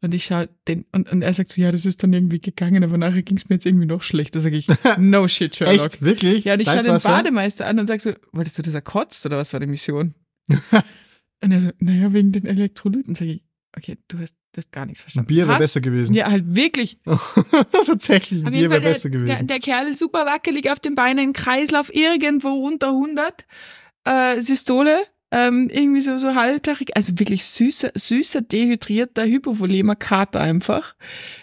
[0.00, 2.84] Und ich schaue den, und, und er sagt so, ja, das ist dann irgendwie gegangen,
[2.84, 4.40] aber nachher ging es mir jetzt irgendwie noch schlechter.
[4.40, 4.66] Sag ich,
[4.98, 5.86] no shit, Sherlock.
[5.86, 6.02] Echt?
[6.02, 6.44] Wirklich?
[6.44, 6.98] Ja, und ich schaue den?
[6.98, 10.14] Bademeister an und sag so, wolltest du das erkotzt oder was war die Mission?
[10.48, 13.14] und er so, naja, wegen den Elektrolyten.
[13.14, 13.42] Sag ich,
[13.76, 15.28] okay, du hast, du hast gar nichts verstanden.
[15.28, 16.14] Bier wäre besser gewesen.
[16.14, 16.98] Ja, halt wirklich.
[17.72, 19.46] Tatsächlich, ein Auf Bier wäre besser der, der, gewesen.
[19.46, 23.46] der Kerl super wackelig auf den Beinen, Kreislauf irgendwo unter 100,
[24.04, 24.98] äh, Systole,
[25.36, 30.94] ähm, irgendwie so, so halbtachig, also wirklich süßer, süßer, dehydrierter, hypovolemer Kater einfach.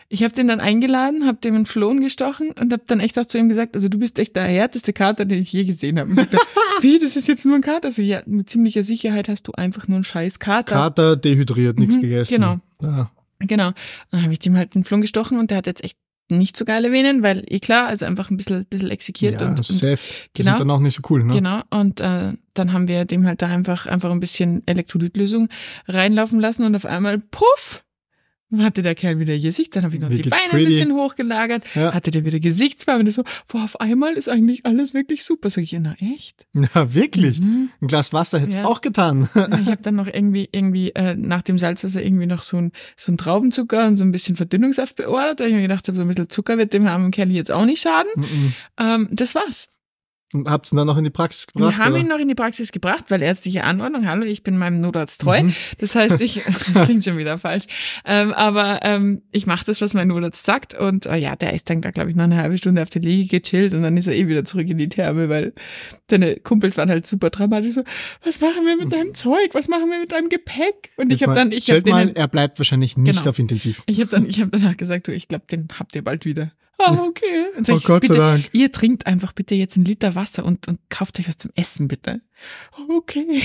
[0.08, 3.26] Ich habe den dann eingeladen, habe dem einen Flohen gestochen und habe dann echt auch
[3.26, 6.16] zu ihm gesagt, also du bist echt der härteste Kater, den ich je gesehen habe.
[6.82, 7.88] Wie, das ist jetzt nur ein Kater?
[7.90, 10.76] Also, ja, mit ziemlicher Sicherheit hast du einfach nur einen scheiß Kater.
[10.76, 12.36] Kater dehydriert, nichts Mhm, gegessen.
[12.36, 12.60] genau.
[12.82, 13.12] Ja.
[13.40, 13.72] Genau.
[14.12, 15.98] Dann habe ich dem halt einen Flohen gestochen und der hat jetzt echt
[16.38, 19.58] nicht so geile Venen, weil eh klar, also einfach ein bisschen, bisschen exekiert ja, und,
[19.58, 20.00] und safe.
[20.36, 20.52] Die genau.
[20.52, 21.34] sind dann auch nicht so cool, ne?
[21.34, 25.50] Genau, und äh, dann haben wir dem halt da einfach, einfach ein bisschen Elektrolytlösung
[25.88, 27.84] reinlaufen lassen und auf einmal, puff,
[28.60, 30.66] hatte der Kerl wieder Gesicht, dann habe ich noch Wie die Beine ein pretty?
[30.66, 31.94] bisschen hochgelagert, Ja.
[31.94, 35.50] hatte der wieder Gesichtsfarbe, und so, boah, auf einmal ist eigentlich alles wirklich super.
[35.50, 36.48] Sag ich, na echt?
[36.76, 37.40] Ja, wirklich.
[37.42, 37.70] Mhm.
[37.82, 38.66] Ein Glas Wasser hätte es Ja.
[38.66, 39.30] auch getan.
[39.36, 43.12] Ich habe dann noch irgendwie, irgendwie äh, nach dem Salzwasser irgendwie noch so ein, so
[43.12, 46.08] ein Traubenzucker und so ein bisschen Verdünnungssaft beordert, weil ich mir gedacht habe, so ein
[46.08, 48.10] bisschen Zucker wird dem armen Kerl jetzt auch nicht schaden.
[48.16, 48.54] Mhm.
[48.80, 49.70] Ähm, das war's.
[50.34, 51.78] Und habt's ihn dann noch in die Praxis gebracht?
[51.78, 52.02] wir haben oder?
[52.02, 55.44] ihn noch in die Praxis gebracht, weil ärztliche Anordnung, hallo, ich bin meinem Notarzt treu.
[55.44, 55.54] Mhm.
[55.80, 57.65] Das heißt, ich, das klingt schon wieder falsch,
[58.06, 61.70] ähm, aber ähm, ich mache das, was mein Notarzt sagt und äh, ja, der ist
[61.70, 64.08] dann da, glaube ich, noch eine halbe Stunde auf der Liege gechillt und dann ist
[64.08, 65.54] er eh wieder zurück in die Therme, weil
[66.10, 67.84] seine Kumpels waren halt super dramatisch so,
[68.24, 70.91] was machen wir mit deinem Zeug, was machen wir mit deinem Gepäck?
[70.98, 73.17] Und ich Jetzt habe mal- dann, ich habe stellt mal, denen, er bleibt wahrscheinlich nicht
[73.17, 73.30] Genau.
[73.30, 73.84] auf Intensiv.
[73.86, 76.52] ich habe dann, ich habe danach gesagt, du, ich glaube, den habt ihr bald wieder.
[76.86, 77.46] Ah, okay.
[77.58, 78.50] Und sag Oh ich, Gott sei bitte, Dank.
[78.54, 81.88] Ihr trinkt einfach bitte jetzt einen Liter Wasser und, und kauft euch was zum Essen,
[81.88, 82.22] bitte.
[82.89, 83.41] Okay.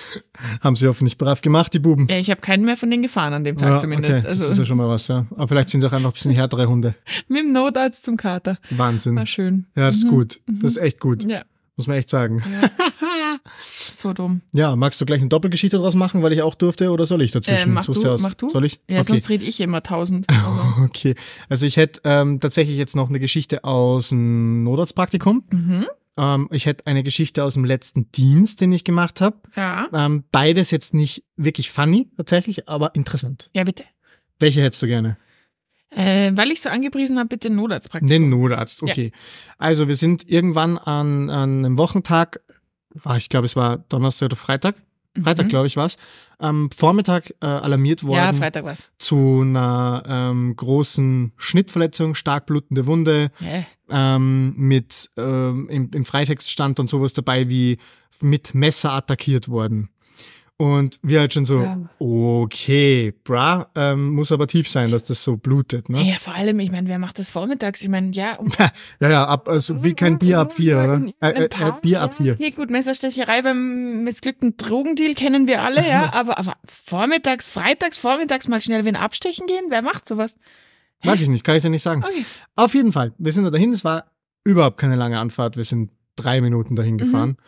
[0.62, 2.06] Haben sie hoffentlich brav gemacht, die Buben.
[2.08, 4.18] Ja, ich habe keinen mehr von denen gefahren an dem Tag Ja, zumindest.
[4.20, 5.26] okay, das ist Also ja schon mal was, ja.
[5.32, 6.94] Aber vielleicht sind sie auch einfach ein bisschen härtere Hunde.
[7.28, 8.58] mit dem Notarzt zum Kater.
[8.70, 9.16] Wahnsinn.
[9.16, 9.66] War schön.
[9.76, 10.08] Ja, das ist Mhm.
[10.10, 10.40] gut.
[10.46, 11.24] Das ist echt gut.
[11.24, 11.42] Ja.
[11.76, 12.42] Muss man echt sagen.
[14.00, 14.42] so dumm.
[14.52, 17.30] Ja, magst du gleich eine Doppelgeschichte draus machen, weil ich auch durfte, oder soll ich
[17.30, 17.70] dazwischen?
[17.70, 18.22] Äh, mach Suchst du, aus?
[18.22, 18.50] mach du.
[18.50, 18.80] Soll ich?
[18.88, 19.08] Ja, okay.
[19.08, 20.26] sonst rede ich immer tausend.
[20.40, 20.84] Also.
[20.84, 21.14] Okay,
[21.48, 25.42] also ich hätte ähm, tatsächlich jetzt noch eine Geschichte aus dem Notarztpraktikum.
[25.50, 25.86] mhm.
[26.16, 29.36] Ähm, ich hätte eine Geschichte aus dem letzten Dienst, den ich gemacht habe.
[29.56, 29.88] Ja.
[29.92, 33.50] Ähm, beides jetzt nicht wirklich funny tatsächlich, aber interessant.
[33.54, 33.84] Ja, bitte.
[34.38, 35.16] Welche hättest du gerne?
[35.90, 38.08] Äh, weil ich so angepriesen habe, bitte Notarztpraktikum.
[38.08, 39.10] Den Notarzt, okay.
[39.58, 42.40] Also wir sind irgendwann an, an einem Wochentag,
[42.94, 44.82] war ich glaube, es war Donnerstag oder Freitag.
[45.24, 45.50] Freitag, Mhm.
[45.50, 45.96] glaube ich, war's.
[46.38, 48.78] Am Vormittag äh, alarmiert worden Ja, Freitag war's.
[48.96, 53.66] zu einer ähm, großen Schnittverletzung, stark blutende Wunde, Hä?
[53.90, 57.78] ähm, mit ähm, im, im Freitext stand dann sowas dabei wie
[58.22, 59.88] mit Messer attackiert worden.
[60.60, 61.78] Und wir halt schon so, Ja.
[61.98, 66.02] okay, bra, ähm, muss aber tief sein, dass das so blutet, ne?
[66.02, 67.80] Ja, vor allem, ich meine, wer macht das vormittags?
[67.80, 68.50] Ich meine, ja, um
[69.00, 71.02] Ja, ja, ab, also wie kein Bier ab vier, oder?
[71.22, 72.26] Äh, äh, äh, Bier ab vier.
[72.26, 77.96] Ja, okay, gut, Messerstecherei beim missglückten Drogendeal kennen wir alle, ja, aber, aber vormittags, freitags,
[77.96, 79.64] vormittags mal schnell wen abstechen gehen?
[79.70, 80.36] Wer macht sowas?
[81.02, 82.04] Weiß ich nicht, kann ich dir nicht sagen.
[82.04, 82.26] Okay.
[82.56, 84.10] Auf jeden Fall, wir sind da dahin, es war
[84.44, 87.38] überhaupt keine lange Anfahrt, wir sind drei Minuten dahin gefahren.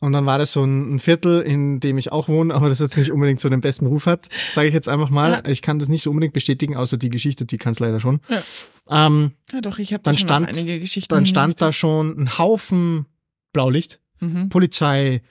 [0.00, 2.96] Und dann war das so ein, Viertel, in dem ich auch wohne, aber das jetzt
[2.96, 5.30] nicht unbedingt so den besten Ruf hat, sage ich jetzt einfach mal.
[5.32, 5.50] Ja.
[5.50, 8.20] Ich kann das nicht so unbedingt bestätigen, außer die Geschichte, die kann es leider schon.
[8.28, 9.06] Ja.
[9.06, 11.12] Ähm, Ja, doch, ich habe da Dann schon stand- einige Geschichten.
[11.12, 13.06] dann stand da schon ein Haufen
[13.52, 14.48] Blaulicht, Mhm.
[14.50, 15.22] Polizei,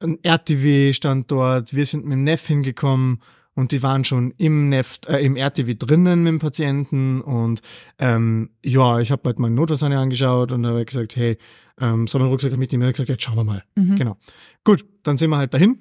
[0.00, 3.20] ein RTW stand dort, wir sind mit dem Neff hingekommen
[3.60, 7.60] und die waren schon im Neff, äh, im RTW drinnen mit dem Patienten und
[7.98, 11.36] ähm, ja, ich habe halt meine Notfallsahne angeschaut und habe gesagt, hey,
[11.80, 12.82] ähm, soll mein Rucksack mitnehmen?
[12.82, 13.62] Er hat gesagt, jetzt schauen wir mal.
[13.76, 13.96] Mhm.
[13.96, 14.16] Genau.
[14.64, 15.78] Gut, dann sind wir halt dahin.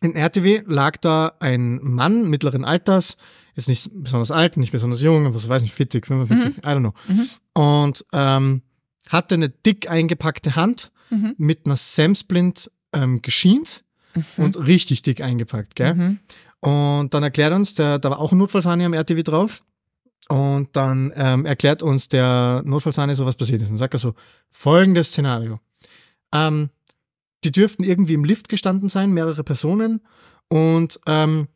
[0.00, 3.16] In RTW lag da ein Mann mittleren Alters,
[3.54, 6.92] ist nicht besonders alt, nicht besonders jung, was weiß ich, 40, 45, I don't know.
[7.08, 7.28] Mhm.
[7.54, 8.62] Und ähm,
[9.08, 11.34] hatte eine dick eingepackte Hand Mhm.
[11.36, 13.84] mit einer Samsplint ähm, geschient
[14.38, 16.18] und richtig dick eingepackt, gell?
[16.64, 19.62] Und dann erklärt uns, der, da war auch ein Notfallsahne am RTW drauf.
[20.30, 23.68] Und dann ähm, erklärt uns der Notfallsahne so, was passiert ist.
[23.68, 24.14] Und sagt er so,
[24.50, 25.60] folgendes Szenario.
[26.32, 26.70] Ähm,
[27.44, 30.00] die dürften irgendwie im Lift gestanden sein, mehrere Personen
[30.48, 31.48] und ähm,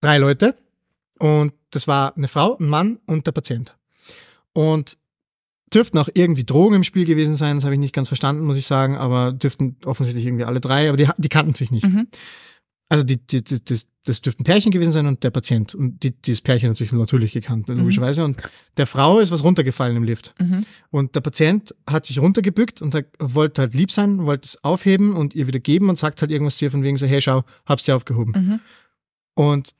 [0.00, 0.56] drei Leute.
[1.18, 3.76] Und das war eine Frau, ein Mann und der Patient.
[4.54, 4.96] Und
[5.74, 8.56] dürften auch irgendwie Drogen im Spiel gewesen sein, das habe ich nicht ganz verstanden, muss
[8.56, 11.84] ich sagen, aber dürften offensichtlich irgendwie alle drei, aber die, die kannten sich nicht.
[11.84, 12.08] Mhm.
[12.90, 15.74] Also die, die, die, das, das dürfte ein Pärchen gewesen sein und der Patient.
[15.74, 18.24] Und die, dieses Pärchen hat sich natürlich gekannt, logischerweise.
[18.24, 18.40] Und
[18.78, 20.34] der Frau ist was runtergefallen im Lift.
[20.40, 20.64] Mhm.
[20.90, 25.34] Und der Patient hat sich runtergebückt und wollte halt lieb sein, wollte es aufheben und
[25.34, 27.84] ihr wieder geben und sagt halt irgendwas zu ihr von wegen so, hey, schau, hab's
[27.84, 28.32] dir aufgehoben.
[28.32, 28.60] Mhm.
[29.34, 29.74] Und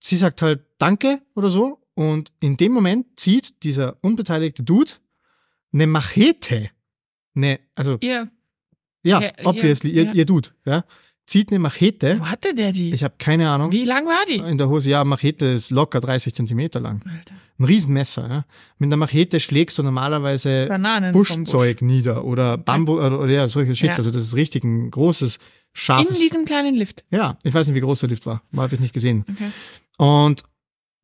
[0.00, 1.80] sie sagt halt Danke oder so.
[1.94, 4.92] Und in dem Moment zieht dieser unbeteiligte Dude
[5.72, 6.70] eine Machete.
[7.34, 8.30] Ne, also, Ihr,
[9.02, 10.84] ja, Ja, obviously, ihr, ihr Dude, ja,
[11.26, 12.20] zieht eine Machete.
[12.20, 12.92] wo hatte der die?
[12.92, 13.72] Ich habe keine Ahnung.
[13.72, 14.36] Wie lang war die?
[14.36, 17.02] In der Hose, ja, Machete ist locker 30 Zentimeter lang.
[17.04, 17.34] Alter.
[17.58, 18.28] Ein Riesenmesser.
[18.28, 18.44] Ja.
[18.78, 23.76] Mit einer Machete schlägst du normalerweise Bananen Buschzeug nieder oder Bambu oder, oder ja, solche
[23.76, 23.90] Shit.
[23.90, 23.96] Ja.
[23.96, 25.46] Also das ist richtig ein großes, Busch.
[25.72, 26.16] scharfes.
[26.16, 27.04] In diesem kleinen Lift.
[27.10, 28.42] ja, ich weiß nicht, wie groß der Lift war.
[28.56, 29.24] Habe ich nicht gesehen.
[29.30, 29.50] Okay.
[29.98, 30.42] Und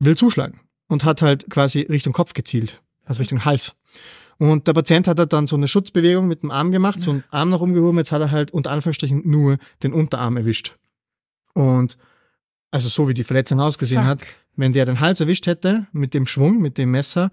[0.01, 0.61] will zuschlagen.
[0.89, 2.83] Und hat halt quasi Richtung Kopf gezielt.
[3.05, 3.77] Also Richtung Hals.
[4.41, 7.25] Und der Patient hat halt dann so eine Schutzbewegung mit dem Arm gemacht, so einen
[7.31, 10.77] Arm nach oben gehoben, jetzt hat er halt unter Anführungsstrichen nur den Unterarm erwischt.
[11.53, 11.99] Und
[12.71, 14.09] also so wie die Verletzung ausgesehen Fuck.
[14.11, 14.23] hat,
[14.57, 17.31] wenn der den Hals erwischt hätte, mit dem Schwung, mit dem Messer,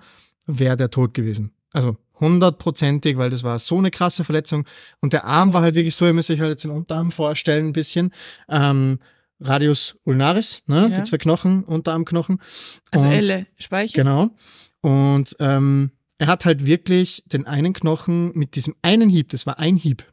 [0.47, 1.53] wäre der tot gewesen.
[1.71, 4.65] Also hundertprozentig, weil das war so eine krasse Verletzung.
[4.99, 7.67] Und der Arm war halt wirklich so, ihr müsst euch halt jetzt den Unterarm vorstellen
[7.67, 8.11] ein bisschen.
[8.49, 8.99] Ähm,
[9.39, 10.89] Radius ulnaris, ne?
[10.91, 10.97] Ja.
[10.97, 12.41] die zwei Knochen, Unterarmknochen.
[12.91, 14.03] Also Und- Elle, Speichel.
[14.03, 14.29] Genau.
[14.81, 19.59] Und ähm, er hat halt wirklich den einen Knochen mit diesem einen Hieb, das war
[19.59, 20.05] ein Hieb,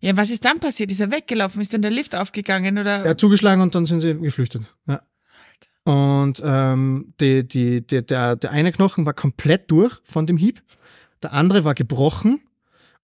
[0.00, 0.92] Ja, was ist dann passiert?
[0.92, 1.60] Ist er weggelaufen?
[1.60, 3.04] Ist dann der Lift aufgegangen oder?
[3.04, 4.62] er hat zugeschlagen und dann sind sie geflüchtet.
[4.86, 5.02] Ja.
[5.84, 10.62] Und ähm, die, die, die, der, der eine Knochen war komplett durch von dem Hieb,
[11.22, 12.40] der andere war gebrochen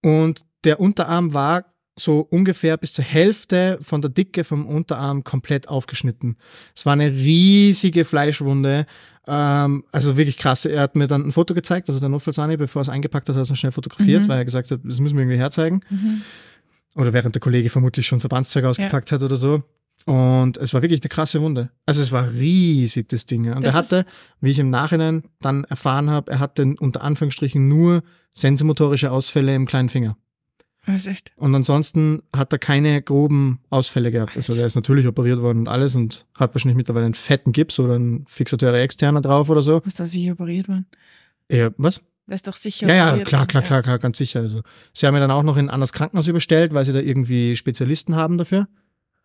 [0.01, 1.65] und der Unterarm war
[1.97, 6.37] so ungefähr bis zur Hälfte von der Dicke vom Unterarm komplett aufgeschnitten.
[6.75, 8.85] Es war eine riesige Fleischwunde,
[9.27, 10.65] ähm, also wirklich krass.
[10.65, 13.35] Er hat mir dann ein Foto gezeigt, also der Notfallsahne, bevor er es eingepackt hat,
[13.35, 14.29] hat er es noch schnell fotografiert, Mhm.
[14.29, 15.81] weil er gesagt hat, das müssen wir irgendwie herzeigen.
[15.89, 16.21] Mhm.
[16.95, 19.63] Oder während der Kollege vermutlich schon Verbandszeug ausgepackt hat oder so.
[20.05, 21.69] Und es war wirklich eine krasse Wunde.
[21.85, 23.51] Also es war riesig, das Ding.
[23.53, 24.05] Und Das er hatte,
[24.39, 28.01] wie ich im Nachhinein dann erfahren habe, er hatte unter Anführungsstrichen nur
[28.31, 30.17] sensomotorische Ausfälle im kleinen Finger.
[30.85, 31.31] Was echt?
[31.35, 34.35] Und ansonsten hat er keine groben Ausfälle gehabt.
[34.35, 37.79] Also der ist natürlich operiert worden und alles und hat wahrscheinlich mittlerweile einen fetten Gips
[37.79, 39.81] oder einen Fixateur externer drauf oder so.
[39.85, 40.87] Was da sicher operiert worden?
[41.51, 42.01] Ja, was?
[42.27, 42.87] Das ist doch sicher.
[42.87, 44.39] Ja, ja, klar, klar, klar, klar, ganz sicher.
[44.39, 44.61] Also,
[44.93, 47.55] sie haben ja dann auch noch in ein anderes Krankenhaus überstellt, weil sie da irgendwie
[47.55, 48.67] Spezialisten haben dafür.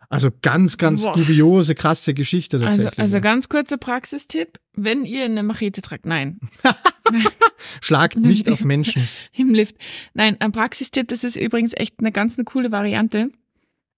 [0.08, 1.14] Also ganz, ganz Boah.
[1.14, 2.98] dubiose, krasse Geschichte Also, tatsächlich.
[3.00, 3.20] also ja.
[3.20, 6.38] ganz kurzer Praxistipp, wenn ihr eine Machete tragt, nein,
[7.80, 9.08] Schlagt nicht auf Menschen.
[9.32, 9.76] im Lift.
[10.14, 13.30] Nein, ein Praxistipp, das ist übrigens echt eine ganz eine coole Variante,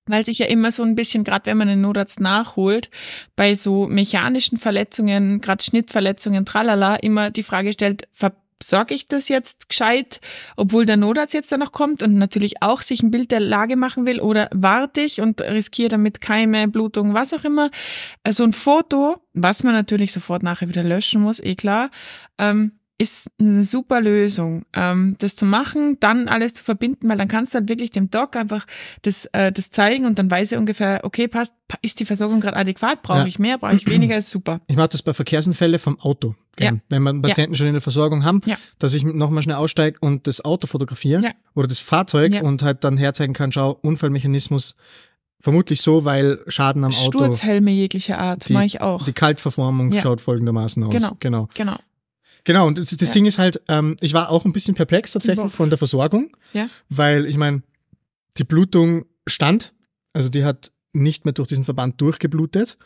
[0.07, 2.91] weil sich ja immer so ein bisschen, gerade wenn man einen Notarzt nachholt,
[3.37, 9.69] bei so mechanischen Verletzungen, gerade Schnittverletzungen, tralala, immer die Frage stellt, versorge ich das jetzt
[9.69, 10.21] gescheit,
[10.57, 13.77] obwohl der Notarzt jetzt dann noch kommt und natürlich auch sich ein Bild der Lage
[13.77, 17.71] machen will oder warte ich und riskiere damit Keime, Blutung, was auch immer.
[18.25, 21.91] Also ein Foto, was man natürlich sofort nachher wieder löschen muss, eh klar,
[22.39, 27.29] ähm, ist eine super Lösung, ähm, das zu machen, dann alles zu verbinden, weil dann
[27.29, 28.67] kannst du halt wirklich dem Doc einfach
[29.03, 32.41] das, äh, das zeigen und dann weiß er ungefähr, okay, passt, pa- ist die Versorgung
[32.41, 33.27] gerade adäquat, brauche Ja.
[33.27, 34.61] ich mehr, brauche ich weniger, ist super.
[34.67, 36.35] Ich mache das bei Verkehrsunfällen vom Auto.
[36.57, 36.67] gell?
[36.73, 36.79] Ja.
[36.89, 38.57] Wenn wir einen Patienten schon in der Versorgung haben, Ja.
[38.81, 41.31] dass ich nochmal schnell aussteige und das Auto fotografiere Ja.
[41.55, 42.43] oder das Fahrzeug Ja.
[42.43, 44.75] und halt dann herzeigen kann, schau, Unfallmechanismus
[45.41, 49.05] vermutlich so, weil Schaden am Auto, Sturzhelme jeglicher Art, mache ich auch.
[49.05, 50.03] die Kaltverformung Ja.
[50.03, 50.93] schaut folgendermaßen aus.
[50.93, 51.17] Genau.
[51.21, 51.49] genau.
[51.55, 51.77] genau.
[52.45, 53.15] Genau, und das, das Ja.
[53.15, 55.51] Ding ist halt, ähm, ich war auch ein bisschen perplex tatsächlich Boah.
[55.51, 56.69] von der Versorgung, Ja.
[56.89, 57.63] weil ich meine,
[58.37, 59.75] die Blutung stand,
[60.13, 62.79] also die hat nicht mehr durch diesen Verband durchgeblutet.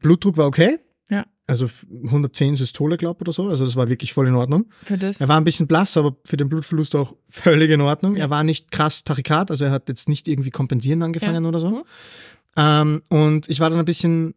[0.00, 0.78] Blutdruck war okay.
[1.08, 1.24] Ja.
[1.46, 1.66] Also
[2.04, 3.48] 110 Systole, glaub oder so.
[3.48, 4.66] Also das war wirklich voll in Ordnung.
[4.84, 5.20] Für das.
[5.20, 8.16] Er war ein bisschen blass, aber für den Blutverlust auch völlig in Ordnung.
[8.16, 8.24] Ja.
[8.24, 11.70] Er war nicht krass Tachykat, also er hat jetzt nicht irgendwie kompensieren angefangen oder so.
[11.70, 11.82] Mhm.
[12.56, 14.34] Ähm, und ich war dann ein bisschen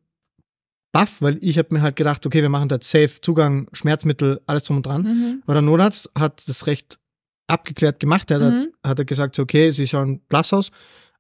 [0.94, 4.64] baff, weil ich habe mir halt gedacht, okay, wir machen da safe Zugang, Schmerzmittel, alles
[4.64, 5.02] drum und dran.
[5.04, 5.42] mhm.
[5.44, 7.00] Aber der Notarzt hat das recht
[7.48, 8.32] abgeklärt gemacht.
[8.32, 8.72] Er hat, Mhm.
[8.86, 10.72] hat er gesagt, okay, Sie schauen blass aus.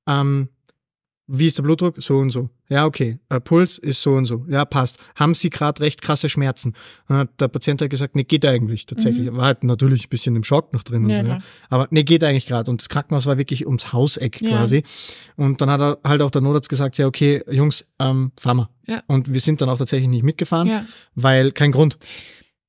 [0.08, 0.48] Ähm,
[1.28, 1.96] wie ist der Blutdruck?
[2.02, 2.50] So und so.
[2.70, 3.18] Ja, okay.
[3.30, 4.46] Äh, Puls ist so und so.
[4.50, 5.00] Ja, passt.
[5.16, 6.74] Haben Sie gerade recht krasse Schmerzen?
[7.08, 9.28] Dann hat der Patient hat gesagt, nee, geht eigentlich tatsächlich.
[9.28, 11.04] Er war halt natürlich ein bisschen im Schock noch drin.
[11.04, 11.10] und Mhm.
[11.12, 11.38] Ja, so, ja.
[11.70, 12.70] Aber nee, geht eigentlich gerade.
[12.70, 14.50] Und das Krankenhaus war wirklich ums Hauseck Ja.
[14.50, 14.84] quasi.
[15.38, 18.70] Und dann hat er halt auch der Notarzt gesagt, ja, okay, Jungs, ähm, fahren wir.
[18.88, 19.04] Ja.
[19.08, 20.86] Und wir sind dann auch tatsächlich nicht mitgefahren, Ja.
[21.16, 21.98] weil kein Grund.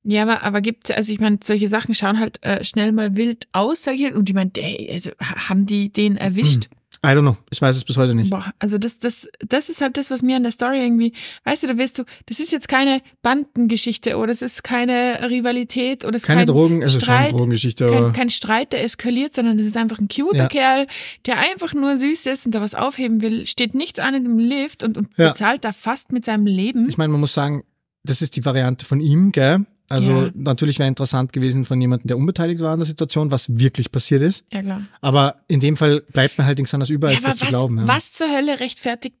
[0.07, 3.47] Ja, aber, aber gibt also ich meine, solche Sachen schauen halt äh, schnell mal wild
[3.53, 4.13] aus, sag ich.
[4.13, 6.69] Und ich meine, ey, also ha- haben die den erwischt?
[7.05, 7.37] I don't know.
[7.51, 8.29] Ich weiß es bis heute nicht.
[8.29, 11.63] Boah, also das, das, das ist halt das, was mir an der Story irgendwie, weißt
[11.63, 16.15] du, da wirst du, das ist jetzt keine Bandengeschichte oder es ist keine Rivalität oder
[16.15, 19.57] es ist Keine kein Drogen, also Streit, schon Drogengeschichte, kein, kein Streit, der eskaliert, sondern
[19.57, 20.47] das ist einfach ein cuter Ja.
[20.47, 20.87] Kerl,
[21.25, 24.39] der einfach nur süß ist und da was aufheben will, steht nichts an in dem
[24.39, 25.29] Lift und, und Ja.
[25.29, 26.87] bezahlt da fast mit seinem Leben.
[26.89, 27.63] ich meine, man muss sagen,
[28.03, 29.65] das ist die Variante von ihm, gell?
[29.89, 30.29] Also Ja.
[30.33, 34.21] natürlich wäre interessant gewesen von jemandem, der unbeteiligt war an der Situation, was wirklich passiert
[34.21, 34.45] ist.
[34.51, 34.81] ja, klar.
[35.01, 37.41] Aber in dem Fall bleibt mir halt nichts anderes über, als Ja, das aber zu
[37.43, 37.77] was, glauben.
[37.79, 37.87] Ja.
[37.87, 39.15] was zur Hölle rechtfertigt?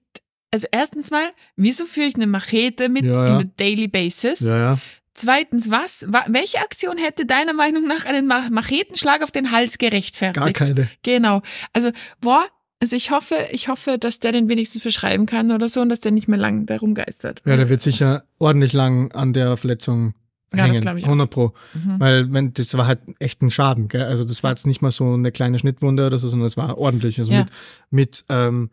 [0.51, 4.39] Also erstens mal, wieso führe ich eine Machete mit Ja, in daily basis?
[4.41, 4.79] Ja, ja.
[5.13, 6.05] Zweitens, was?
[6.09, 10.43] Wa welche Aktion hätte deiner Meinung nach einen Ma Machetenschlag auf den Hals gerechtfertigt?
[10.43, 10.89] Gar keine.
[11.03, 11.41] Genau.
[11.73, 11.91] Also,
[12.21, 12.45] boah,
[12.81, 16.01] also ich hoffe, ich hoffe, dass der den wenigstens beschreiben kann oder so und dass
[16.01, 17.41] der nicht mehr lang da rumgeistert.
[17.45, 20.13] Ja, der wird sicher ordentlich lang an der Verletzung
[20.53, 20.81] Ja, das hängen.
[20.81, 21.07] glaub ich auch.
[21.09, 21.53] 100 Pro.
[21.73, 21.99] Mhm.
[21.99, 23.87] Weil wenn, das war halt echt ein Schaden.
[23.87, 24.03] Gell?
[24.03, 26.77] Also das war jetzt nicht mal so eine kleine Schnittwunde oder so, sondern es war
[26.77, 27.19] ordentlich.
[27.19, 27.39] Also Ja.
[27.39, 27.49] mit,
[27.91, 28.69] mit ähm,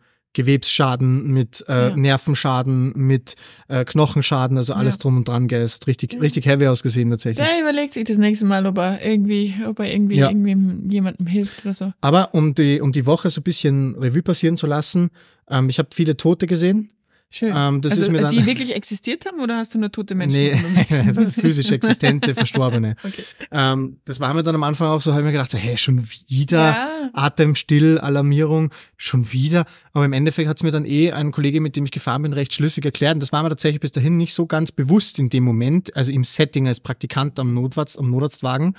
[0.47, 1.95] Gewebsschaden, mit äh, Ja.
[1.95, 3.35] Nervenschaden, mit
[3.67, 5.01] äh, Knochenschaden, also alles Ja.
[5.01, 5.47] drum und dran.
[5.47, 5.61] Gell?
[5.61, 7.45] Es hat richtig, richtig heavy ausgesehen tatsächlich.
[7.47, 10.27] Der überlegt sich das nächste Mal, ob er irgendwie, ob er irgendwie Ja.
[10.29, 11.93] irgendwem jemandem hilft oder so.
[12.01, 15.09] Aber um die, um die Woche so ein bisschen Revue passieren zu lassen,
[15.49, 16.91] ähm, ich habe viele Tote gesehen.
[17.35, 17.51] Schön.
[17.55, 20.13] Ähm, das also, ist mir dann, die wirklich existiert haben oder hast du nur tote
[20.13, 20.37] Menschen?
[20.37, 22.95] Nee, physisch existente, Verstorbene.
[23.03, 23.23] Okay.
[23.49, 25.75] Ähm, das war mir dann am Anfang auch so, habe ich mir gedacht, so, hey,
[25.75, 27.09] schon wieder Ja.
[27.13, 29.65] Atemstill, Alarmierung, schon wieder.
[29.93, 32.33] Aber im Endeffekt hat es mir dann eh ein Kollege, mit dem ich gefahren bin,
[32.33, 33.15] recht schlüssig erklärt.
[33.15, 36.11] Und das war mir tatsächlich bis dahin nicht so ganz bewusst in dem Moment, also
[36.11, 38.75] im Setting als Praktikant am Notarzt, am Notarztwagen.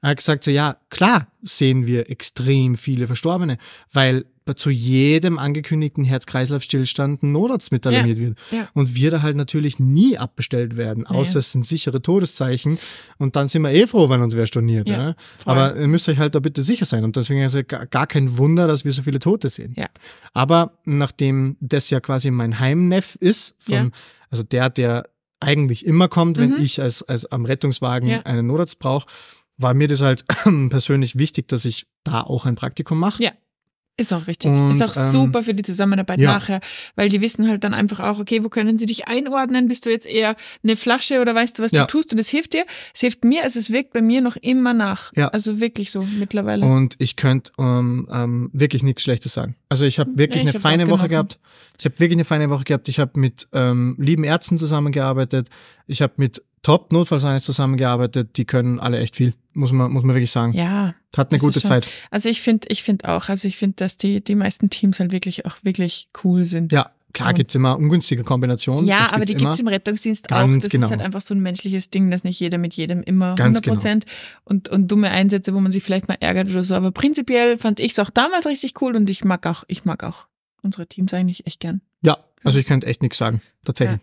[0.00, 3.58] Er hat gesagt, so ja, klar sehen wir extrem viele Verstorbene,
[3.92, 4.24] weil
[4.56, 8.38] zu jedem angekündigten Herz-Kreislauf-Stillstand ein Notarzt mit alarmiert wird.
[8.50, 8.68] ja.
[8.74, 11.38] Und wir da halt natürlich nie abbestellt werden, außer Nee.
[11.40, 12.78] es sind sichere Todeszeichen.
[13.18, 14.88] Und dann sind wir eh froh, wenn uns wer storniert.
[14.88, 15.52] Ja, Ja, voll.
[15.58, 17.04] Aber ihr müsst euch halt da bitte sicher sein.
[17.04, 19.74] Und deswegen ist es gar kein Wunder, dass wir so viele Tote sehen.
[19.76, 19.86] Ja.
[20.32, 23.88] Aber nachdem das ja quasi mein Heimneff ist, Ja.
[24.30, 25.08] also der, der
[25.40, 26.62] eigentlich immer kommt, wenn Mhm.
[26.62, 28.20] ich als, als am Rettungswagen Ja.
[28.22, 29.06] einen Notarzt brauche,
[29.58, 30.24] war mir das halt
[30.70, 33.22] persönlich wichtig, dass ich da auch ein Praktikum mache.
[33.22, 33.32] Ja.
[34.02, 34.50] Ist auch wichtig.
[34.50, 36.32] Und, ist auch ähm, super für die Zusammenarbeit ja.
[36.32, 36.60] nachher,
[36.96, 39.68] weil die wissen halt dann einfach auch, okay, wo können sie dich einordnen?
[39.68, 40.34] Bist du jetzt eher
[40.64, 41.82] eine Flasche oder weißt du, was Ja.
[41.82, 42.12] du tust?
[42.12, 42.64] Und es hilft dir.
[42.92, 45.12] Es hilft mir, also es wirkt bei mir noch immer nach.
[45.14, 45.28] Ja.
[45.28, 46.66] Also wirklich so mittlerweile.
[46.66, 49.54] Und ich könnte ähm, ähm, wirklich nichts Schlechtes sagen.
[49.68, 51.38] Also ich habe wirklich Ja, ich eine feine Woche gehabt.
[51.78, 52.88] Ich habe wirklich eine feine Woche gehabt.
[52.88, 55.48] Ich habe mit ähm, lieben Ärzten zusammengearbeitet.
[55.86, 60.14] Ich habe mit top Notfallsane zusammengearbeitet, die können alle echt viel, muss man, muss man
[60.14, 60.52] wirklich sagen.
[60.52, 60.94] Ja.
[61.16, 61.88] Hat eine gute schon- Zeit.
[62.10, 65.12] Also ich finde, ich finde auch, also ich finde, dass die, die meisten Teams halt
[65.12, 66.72] wirklich auch wirklich cool sind.
[66.72, 68.86] Ja, klar gibt's immer ungünstige Kombinationen.
[68.86, 70.36] Ja, aber die gibt's im Rettungsdienst auch.
[70.38, 70.86] Ganz Das genau.
[70.86, 73.64] ist halt einfach so ein menschliches Ding, dass nicht jeder mit jedem immer Ganz 100
[73.66, 74.04] Prozent
[74.44, 76.74] und, und dumme Einsätze, wo man sich vielleicht mal ärgert oder so.
[76.74, 80.04] Aber prinzipiell fand ich es auch damals richtig cool und ich mag auch, ich mag
[80.04, 80.26] auch
[80.62, 81.82] unsere Teams eigentlich echt gern.
[82.02, 84.00] Ja, also ich könnte echt nichts sagen, tatsächlich.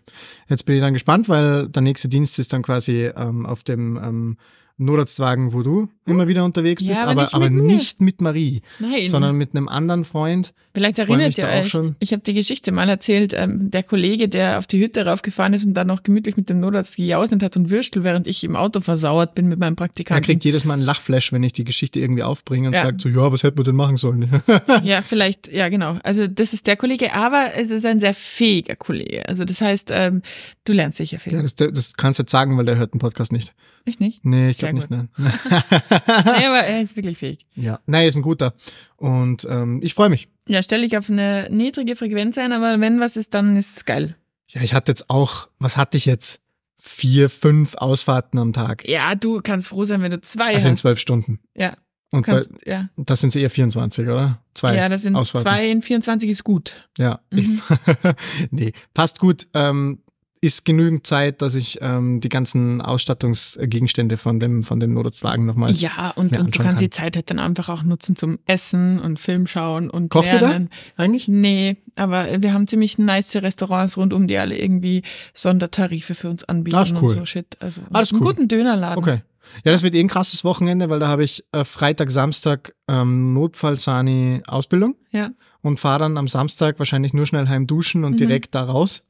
[0.48, 3.96] Jetzt bin ich dann gespannt, weil der nächste Dienst ist dann quasi ähm, auf dem
[3.96, 4.36] ähm,
[4.80, 8.20] Notarztwagen, wo du immer wieder unterwegs Ja, bist, aber aber, nicht aber mit nicht mit
[8.20, 9.04] Marie, Nein.
[9.08, 10.52] sondern mit einem anderen Freund.
[10.74, 11.96] Vielleicht erinnert ihr euch, schon.
[12.00, 15.64] ich habe die Geschichte mal erzählt, ähm, der Kollege, der auf die Hütte raufgefahren ist
[15.66, 18.80] und dann noch gemütlich mit dem Notarzt gejauset hat und Würstel, während ich im Auto
[18.80, 20.24] versauert bin mit meinem Er Praktikanten.
[20.24, 22.82] kriegt jedes Mal einen Lachflash, wenn ich die Geschichte irgendwie aufbringe und Ja.
[22.82, 24.28] sagt so, ja, was hätten wir denn machen sollen?
[24.82, 25.98] Ja, vielleicht, ja, genau.
[26.02, 29.28] Also das ist der Kollege, aber es ist ein sehr fähiger Kollege.
[29.28, 30.22] Also das heißt, ähm,
[30.64, 31.32] du lernst sicher viel.
[31.34, 33.52] ja, das, das kannst du jetzt sagen, weil der hört den Podcast nicht.
[33.84, 34.24] Ich nicht?
[34.24, 35.08] Nee, ich Sehr nicht, gut.
[35.18, 35.32] nein.
[36.38, 37.46] Nee, aber er ist wirklich fähig.
[37.54, 38.54] ja, nein, ist ein guter.
[38.96, 40.28] Und ähm, ich freue mich.
[40.48, 43.84] Ja, stell dich auf eine niedrige Frequenz ein, aber wenn was ist, dann ist es
[43.84, 44.16] geil.
[44.48, 46.40] Ja, ich hatte jetzt auch, was hatte ich jetzt?
[46.82, 48.88] Vier, fünf Ausfahrten am Tag.
[48.88, 50.80] Ja, du kannst froh sein, wenn du zwei Also in hast.
[50.80, 51.38] zwölf Stunden.
[51.54, 51.74] Ja,
[52.10, 52.88] Und bei, kannst, ja.
[52.96, 54.42] das sind eher 24, oder?
[54.54, 55.44] Zwei ja, das sind Ausfahrten.
[55.44, 56.88] zwei in 24 ist gut.
[56.96, 57.20] Ja.
[57.30, 57.60] Mhm.
[58.50, 59.46] nee, passt gut.
[59.54, 60.00] Ähm,
[60.42, 65.72] ist genügend Zeit, dass ich ähm, die ganzen Ausstattungsgegenstände von dem, von dem Notarztwagen nochmal.
[65.72, 66.74] Ja, und, und du kannst kann.
[66.76, 70.38] die Zeit halt dann einfach auch nutzen zum Essen und Film schauen und Kocht ihr
[70.38, 70.48] da?
[70.50, 70.70] lernen.
[70.96, 71.28] Eigentlich?
[71.28, 75.02] Nee, aber wir haben ziemlich nice Restaurants rundum, die alle irgendwie
[75.34, 77.10] Sondertarife für uns anbieten Ah, ist und cool.
[77.10, 77.56] so Shit.
[77.60, 78.28] Also Ah, ist einen cool.
[78.28, 78.98] guten Dönerladen.
[78.98, 79.20] Okay.
[79.64, 83.34] Ja, das wird eh ein krasses Wochenende, weil da habe ich äh, Freitag, Samstag ähm,
[83.34, 85.30] Notfallsani Ausbildung Ja.
[85.60, 88.16] und fahre dann am Samstag wahrscheinlich nur schnell heim duschen und Mhm.
[88.18, 89.04] direkt da raus.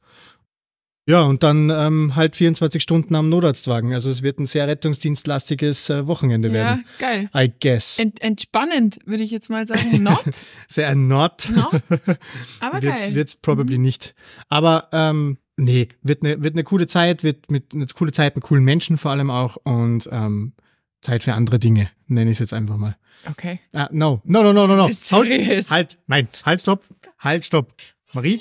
[1.07, 3.91] Ja, und dann ähm, halt 24 Stunden am Notarztwagen.
[3.93, 6.85] Also es wird ein sehr rettungsdienstlastiges äh, Wochenende Ja, werden.
[6.99, 7.29] geil.
[7.35, 7.97] I guess.
[7.99, 10.03] Ent, entspannend, würde ich jetzt mal sagen.
[10.03, 10.23] Not,
[10.67, 11.49] Sehr not.
[11.55, 11.69] no,
[12.59, 13.11] aber wird's, geil.
[13.11, 13.15] Mhm.
[13.15, 14.13] wird's probably nicht.
[14.47, 18.43] Aber ähm, nee, wird eine wird eine coole Zeit, wird mit eine coole Zeit mit
[18.43, 20.53] coolen Menschen vor allem auch und ähm,
[21.01, 22.95] Zeit für andere Dinge, nenne ich es jetzt einfach mal.
[23.27, 23.59] Okay.
[23.73, 24.87] Ah, no, no, no, no, no, no.
[24.87, 25.71] Ist Halt, seriös.
[25.71, 26.83] halt, nein, halt, stopp,
[27.17, 27.73] halt, stopp.
[28.13, 28.39] Marie,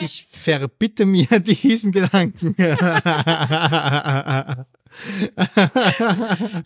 [0.00, 2.54] ich verbitte mir diesen Gedanken.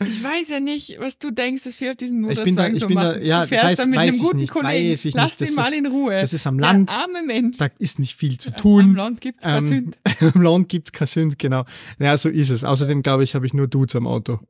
[0.01, 2.81] Ich weiß ja nicht, was du denkst, dass wir auf diesem Ich bin da- ich
[2.81, 3.24] so bin da- machen.
[3.24, 4.91] ja, du fährst weiß- da mit weiß einem guten nicht, Kollegen.
[4.93, 5.41] weiß ich Lass nicht.
[5.51, 6.20] den Das mal ist- in Ruhe.
[6.20, 6.91] das ist am Land.
[6.91, 7.57] Der arme Mensch.
[7.59, 8.95] da ist nicht viel zu Am tun.
[8.95, 9.99] Land gibt's kein Ähm, Sünd.
[10.35, 11.64] Im Land gibt's kein Sünd, genau.
[11.99, 12.64] Ja, so ist es.
[12.64, 14.41] Außerdem, glaube ich, habe ich nur Dudes am Auto.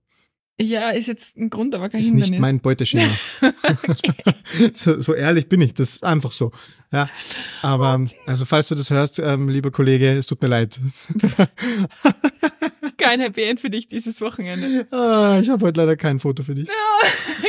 [0.61, 2.31] Ja, ist jetzt ein Grund, aber kein ist Hindernis.
[2.31, 3.09] nicht mein Beuteschema.
[4.73, 6.51] so, so ehrlich bin ich, das ist einfach so.
[6.91, 7.09] Ja,
[7.63, 10.79] aber also falls du das hörst, ähm, lieber Kollege, es tut mir leid.
[12.99, 14.87] Kein Happy End für dich dieses Wochenende.
[14.91, 16.69] ah, ich habe heute leider kein Foto für dich.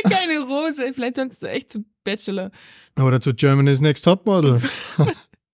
[0.04, 0.92] Keine Rose.
[0.94, 2.50] Vielleicht sollst du echt zu Bachelor.
[2.96, 4.62] Oder zu Germany's Next Topmodel.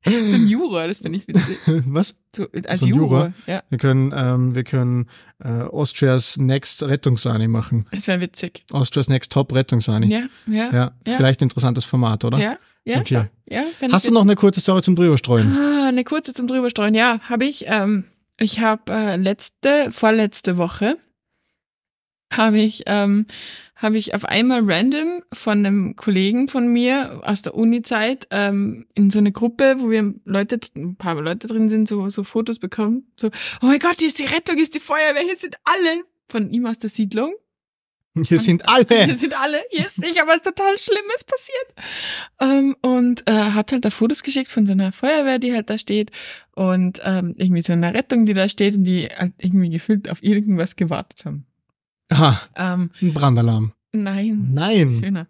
[0.07, 1.59] So ein Jura, das finde ich witzig.
[1.87, 2.15] Was?
[2.35, 3.33] So, als So ein Jura.
[3.47, 5.09] Ja, Wir können, ähm, wir können
[5.43, 7.87] äh, Austrias Next Rettungssani machen.
[7.91, 8.65] das wäre witzig.
[8.73, 10.07] Austrias Next Top Rettungssani.
[10.09, 10.71] Ja, ja.
[10.73, 11.17] Ja, ja.
[11.17, 12.39] vielleicht ein interessantes Format, oder?
[12.39, 13.25] Ja, ja, Okay.
[13.49, 15.53] ja fänd Hast du noch eine kurze Story zum drüberstreuen?
[15.57, 16.95] Ah, eine kurze zum drüberstreuen.
[16.95, 17.65] Ja, habe ich.
[17.67, 18.05] Ähm,
[18.39, 20.99] ich habe äh, letzte, vorletzte Woche
[22.33, 23.27] habe ich, ähm,
[23.75, 29.11] habe ich auf einmal random von einem Kollegen von mir aus der Uni-Zeit ähm, in
[29.11, 33.11] so eine Gruppe, wo wir Leute, ein paar Leute drin sind, so, so Fotos bekommen.
[33.17, 33.29] So,
[33.63, 36.51] oh mein Gott, hier ist die Rettung, hier ist die Feuerwehr, hier sind alle von
[36.51, 37.35] ihm aus der Siedlung.
[38.25, 39.15] Hier sind Hier alle.
[39.15, 41.75] sind alle, hier ist sicher was total Schlimmes passiert.
[42.41, 45.77] Ähm, und äh, hat halt da Fotos geschickt von so einer Feuerwehr, die halt da
[45.77, 46.11] steht
[46.55, 50.23] und ähm, irgendwie so einer Rettung, die da steht und die halt irgendwie gefühlt auf
[50.23, 51.47] irgendwas gewartet haben.
[52.11, 53.73] Aha, Ähm, ein Brandalarm.
[53.93, 55.01] nein, Nein.
[55.03, 55.27] schöner.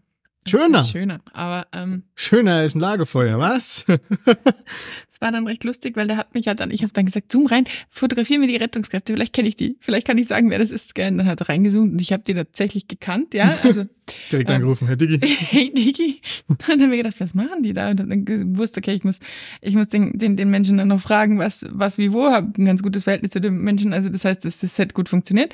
[0.49, 0.85] Schöner.
[0.85, 1.21] Schöner.
[1.33, 3.85] Aber ähm, Schöner ist ein Lagerfeuer, was?
[5.11, 7.33] es war dann recht lustig, weil der hat mich halt dann, ich habe dann gesagt,
[7.33, 10.61] zoom rein, fotografiere mir die Rettungskräfte, vielleicht kenne ich die, vielleicht kann ich sagen, wer
[10.61, 10.95] das ist.
[10.95, 11.11] Gell?
[11.11, 13.59] Und dann hat er reingezoomt und ich habe die tatsächlich gekannt, ja.
[13.65, 13.87] Also
[14.31, 14.57] Direkt Ähm.
[14.57, 15.19] angerufen, Herr Diggi.
[15.27, 16.21] hey Digi.
[16.47, 17.91] Dann haben wir gedacht, was machen die da?
[17.91, 19.19] Und dann gewusst, okay, ich muss,
[19.63, 22.67] ich muss den, den, den Menschen dann noch fragen, was, was, wie, wo, habe ein
[22.67, 23.93] ganz gutes Verhältnis zu den Menschen.
[23.93, 25.53] Also das heißt, dass das Set gut funktioniert.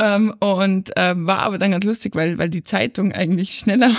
[0.00, 3.96] Ähm, und ähm, war aber dann ganz lustig, weil, weil die Zeitung eigentlich schneller war.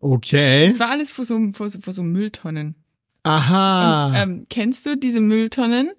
[0.00, 0.66] Okay.
[0.66, 2.76] Es war alles vor so, vor, so- vor so Mülltonnen.
[3.24, 4.08] Aha.
[4.08, 5.90] Und, ähm, kennst du diese Mülltonnen,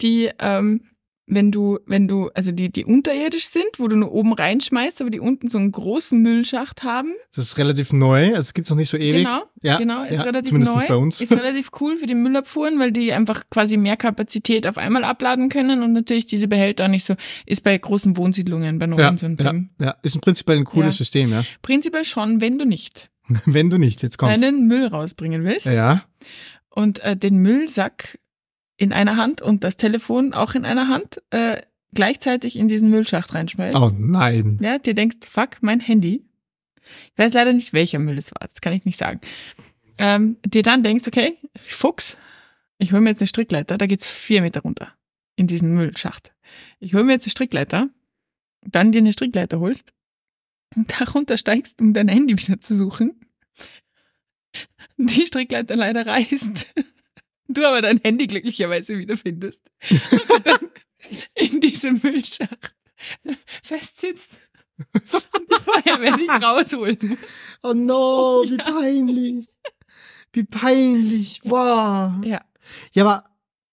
[0.00, 0.82] die, ähm,
[1.28, 5.10] wenn du, wenn du, also die, die unterirdisch sind, wo du nur oben reinschmeißt, aber
[5.10, 7.12] die unten so einen großen Müllschacht haben.
[7.34, 9.24] Das ist relativ neu, also es gibt es noch nicht so ewig.
[9.24, 10.86] Genau, ja, genau, ist ja, relativ zumindest neu.
[10.88, 11.20] bei uns.
[11.20, 15.48] Ist relativ cool für die Müllabfuhren, weil die einfach quasi mehr Kapazität auf einmal abladen
[15.48, 17.14] können und natürlich diese Behälter nicht so,
[17.46, 19.70] ist bei großen Wohnsiedlungen, bei neuen ja, so ein ja, Ding.
[19.80, 20.98] ja, ist ein prinzipiell ein cooles Ja.
[20.98, 21.44] System, ja.
[21.62, 23.10] Prinzipiell schon, wenn du nicht
[23.44, 24.40] Wenn du nicht, jetzt kommt's.
[24.40, 26.04] deinen Müll rausbringen willst Ja,
[26.70, 28.18] und äh, den Müllsack
[28.78, 31.60] in einer Hand und das Telefon auch in einer Hand äh,
[31.92, 33.76] gleichzeitig in diesen Müllschacht reinschmeißt.
[33.76, 34.58] oh nein.
[34.62, 36.24] Ja, dir denkst, fuck, mein Handy.
[37.12, 39.20] Ich weiß leider nicht, welcher Müll es war, das kann ich nicht sagen.
[39.98, 42.16] Ähm, dir dann denkst, okay, Fuchs,
[42.78, 44.94] ich hole mir jetzt eine Strickleiter, da geht's vier Meter runter
[45.36, 46.34] in diesen Müllschacht.
[46.78, 47.88] Ich hole mir jetzt eine Strickleiter,
[48.62, 49.92] dann dir eine Strickleiter holst
[50.76, 53.20] und da runtersteigst, um dein Handy wieder zu suchen.
[54.96, 56.68] Die Strickleiter leider reißt.
[57.48, 59.70] Du aber dein Handy glücklicherweise wiederfindest.
[61.34, 62.74] In diesem Müllschacht
[63.62, 64.40] festsitzt
[64.92, 67.18] und die Feuerwehr dich rausholen muss.
[67.62, 69.48] Oh no, wie peinlich.
[70.32, 71.40] Wie peinlich.
[71.44, 72.24] Wow.
[72.24, 72.44] Ja.
[72.92, 73.24] Ja, aber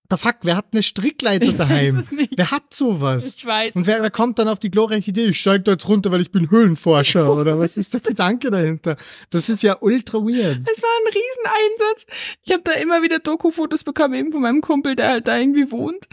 [0.10, 1.97] der Fuck, wer hat eine Strickleiter Ich daheim?
[1.97, 2.34] weiß es nicht.
[2.36, 3.36] Wer hat sowas?
[3.38, 3.76] Ich weiß.
[3.76, 6.22] Und wer, wer kommt dann auf die glorreiche Idee, ich steig da jetzt runter, weil
[6.22, 8.97] ich bin Höhlenforscher oder was ist der Gedanke dahinter?
[9.30, 10.60] Das ist ja ultra weird.
[10.72, 12.06] Es war ein Rieseneinsatz.
[12.43, 15.72] Ich habe da immer wieder Doku-Fotos bekommen, eben von meinem Kumpel, der halt da irgendwie
[15.72, 16.06] wohnt.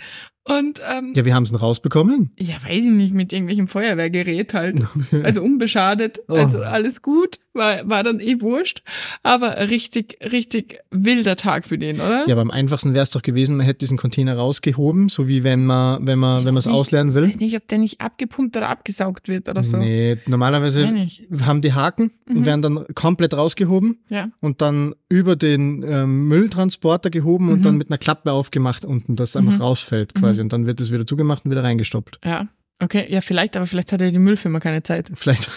[0.44, 2.32] Und ähm, Ja, wir haben es rausbekommen.
[2.38, 4.82] ja, weiß ich nicht, mit irgendwelchem Feuerwehrgerät halt.
[5.22, 6.34] Also unbeschadet, Oh.
[6.34, 8.82] also alles gut, war, war dann eh wurscht.
[9.22, 12.26] Aber richtig, richtig wilder Tag für den, oder?
[12.26, 15.44] Ja, aber am einfachsten wäre es doch gewesen, man hätte diesen Container rausgehoben, so wie
[15.44, 17.28] wenn man, wenn man, wenn man es nicht- ausleeren Ich will.
[17.28, 19.76] weiß nicht, ob der nicht abgepumpt oder abgesaugt wird oder so.
[19.76, 20.88] Nee, normalerweise
[21.44, 22.46] haben die Haken und Mhm.
[22.46, 24.30] werden dann komplett rausgehoben Ja.
[24.40, 27.62] und dann über den ähm, Mülltransporter gehoben und Mhm.
[27.62, 29.60] dann mit einer Klappe aufgemacht unten, dass es einfach Mhm.
[29.62, 30.31] rausfällt quasi.
[30.40, 32.20] Und dann wird es wieder zugemacht und wieder reingestoppt.
[32.24, 32.48] Ja.
[32.82, 35.08] Okay, ja, vielleicht, aber vielleicht hat ja die Müllfirma keine Zeit.
[35.14, 35.48] Vielleicht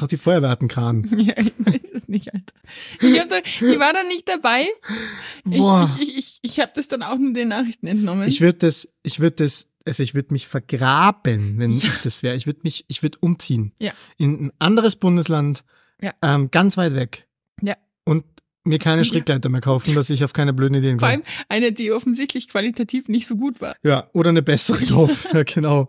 [0.00, 1.10] auch die Feuerwehr hat einen Kran.
[1.18, 2.54] Ja, ich weiß es nicht, Alter.
[3.00, 4.64] Ich, da, ich war da nicht dabei.
[5.50, 5.90] Ich, Boah.
[5.98, 8.28] ich, ich, ich, ich habe das dann auch nur den Nachrichten entnommen.
[8.28, 12.36] Ich würde das, ich würde das, also ich würde mich vergraben, wenn ich das wäre.
[12.36, 13.72] Ich würde mich, ich würde umziehen.
[13.80, 13.92] Ja.
[14.16, 15.64] In ein anderes Bundesland,
[16.00, 16.12] Ja.
[16.22, 17.26] ähm, ganz weit weg.
[18.66, 19.04] Mir keine.
[19.04, 21.22] Strickleiter mehr kaufen, dass ich auf keine blöden Ideen Vor komme.
[21.22, 23.76] allem eine, die offensichtlich qualitativ nicht so gut war.
[23.82, 25.28] Ja, oder eine bessere kaufen.
[25.34, 25.88] ja, genau.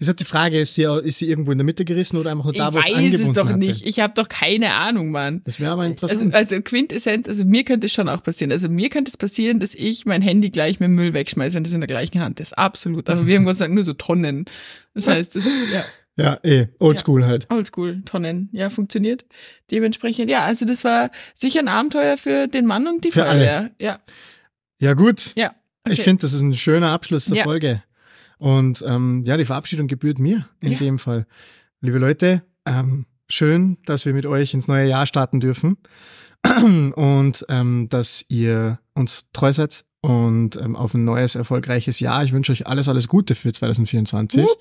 [0.00, 2.44] Ist halt die Frage, ist sie, ist sie irgendwo in der Mitte gerissen oder einfach
[2.44, 3.58] nur da, ich wo es weiß angebunden es doch hatte?
[3.58, 3.86] nicht.
[3.86, 5.42] Ich habe doch keine Ahnung, Mann.
[5.44, 6.34] Das wäre aber Also, interessant.
[6.34, 8.52] also Quintessenz, also mir könnte es schon auch passieren.
[8.52, 11.74] Also mir könnte es passieren, dass ich mein Handy gleich mit Müll wegschmeiße, wenn das
[11.74, 12.56] in der gleichen Hand ist.
[12.56, 13.10] Absolut.
[13.10, 14.46] Aber wir haben Gott sei Dank nur so Tonnen.
[14.94, 15.84] Das heißt, das ist ja
[16.16, 17.50] ja, eh, oldschool halt.
[17.50, 18.48] oldschool, Tonnen.
[18.52, 19.24] Ja, funktioniert.
[19.70, 23.40] Dementsprechend, ja, also das war sicher ein Abenteuer für den Mann und die Für alle.
[23.44, 23.70] Feuerwehr.
[23.80, 23.98] Ja,
[24.80, 25.32] Ja, gut.
[25.36, 25.54] ja.
[25.88, 27.44] Ich finde, das ist ein schöner Abschluss der Ja.
[27.44, 27.82] Folge.
[28.38, 30.78] Und ähm, ja, die Verabschiedung gebührt mir in Ja.
[30.78, 31.26] dem Fall.
[31.80, 35.76] Liebe Leute, ähm, schön, dass wir mit euch ins neue Jahr starten dürfen
[36.94, 42.24] und ähm, dass ihr uns treu seid und ähm, auf ein neues, erfolgreiches Jahr.
[42.24, 44.58] Ich wünsche euch alles, alles Gute für 2024 Wupp.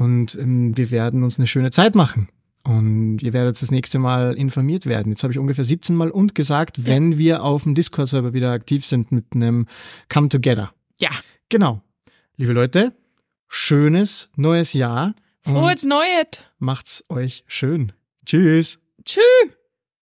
[0.00, 2.28] Und ähm, wir werden uns eine schöne Zeit machen.
[2.62, 5.12] Und ihr werdet das nächste Mal informiert werden.
[5.12, 8.84] Jetzt habe ich ungefähr 17 Mal und gesagt, wenn wir auf dem Discord-Server wieder aktiv
[8.84, 9.66] sind mit einem
[10.08, 10.72] Come Together.
[10.98, 11.10] Ja.
[11.48, 11.82] Genau.
[12.36, 12.94] Liebe Leute,
[13.48, 16.42] schönes neues Jahr Frohes Neues.
[16.58, 17.92] macht's euch schön.
[18.24, 18.78] Tschüss.
[19.04, 19.59] Tschüss.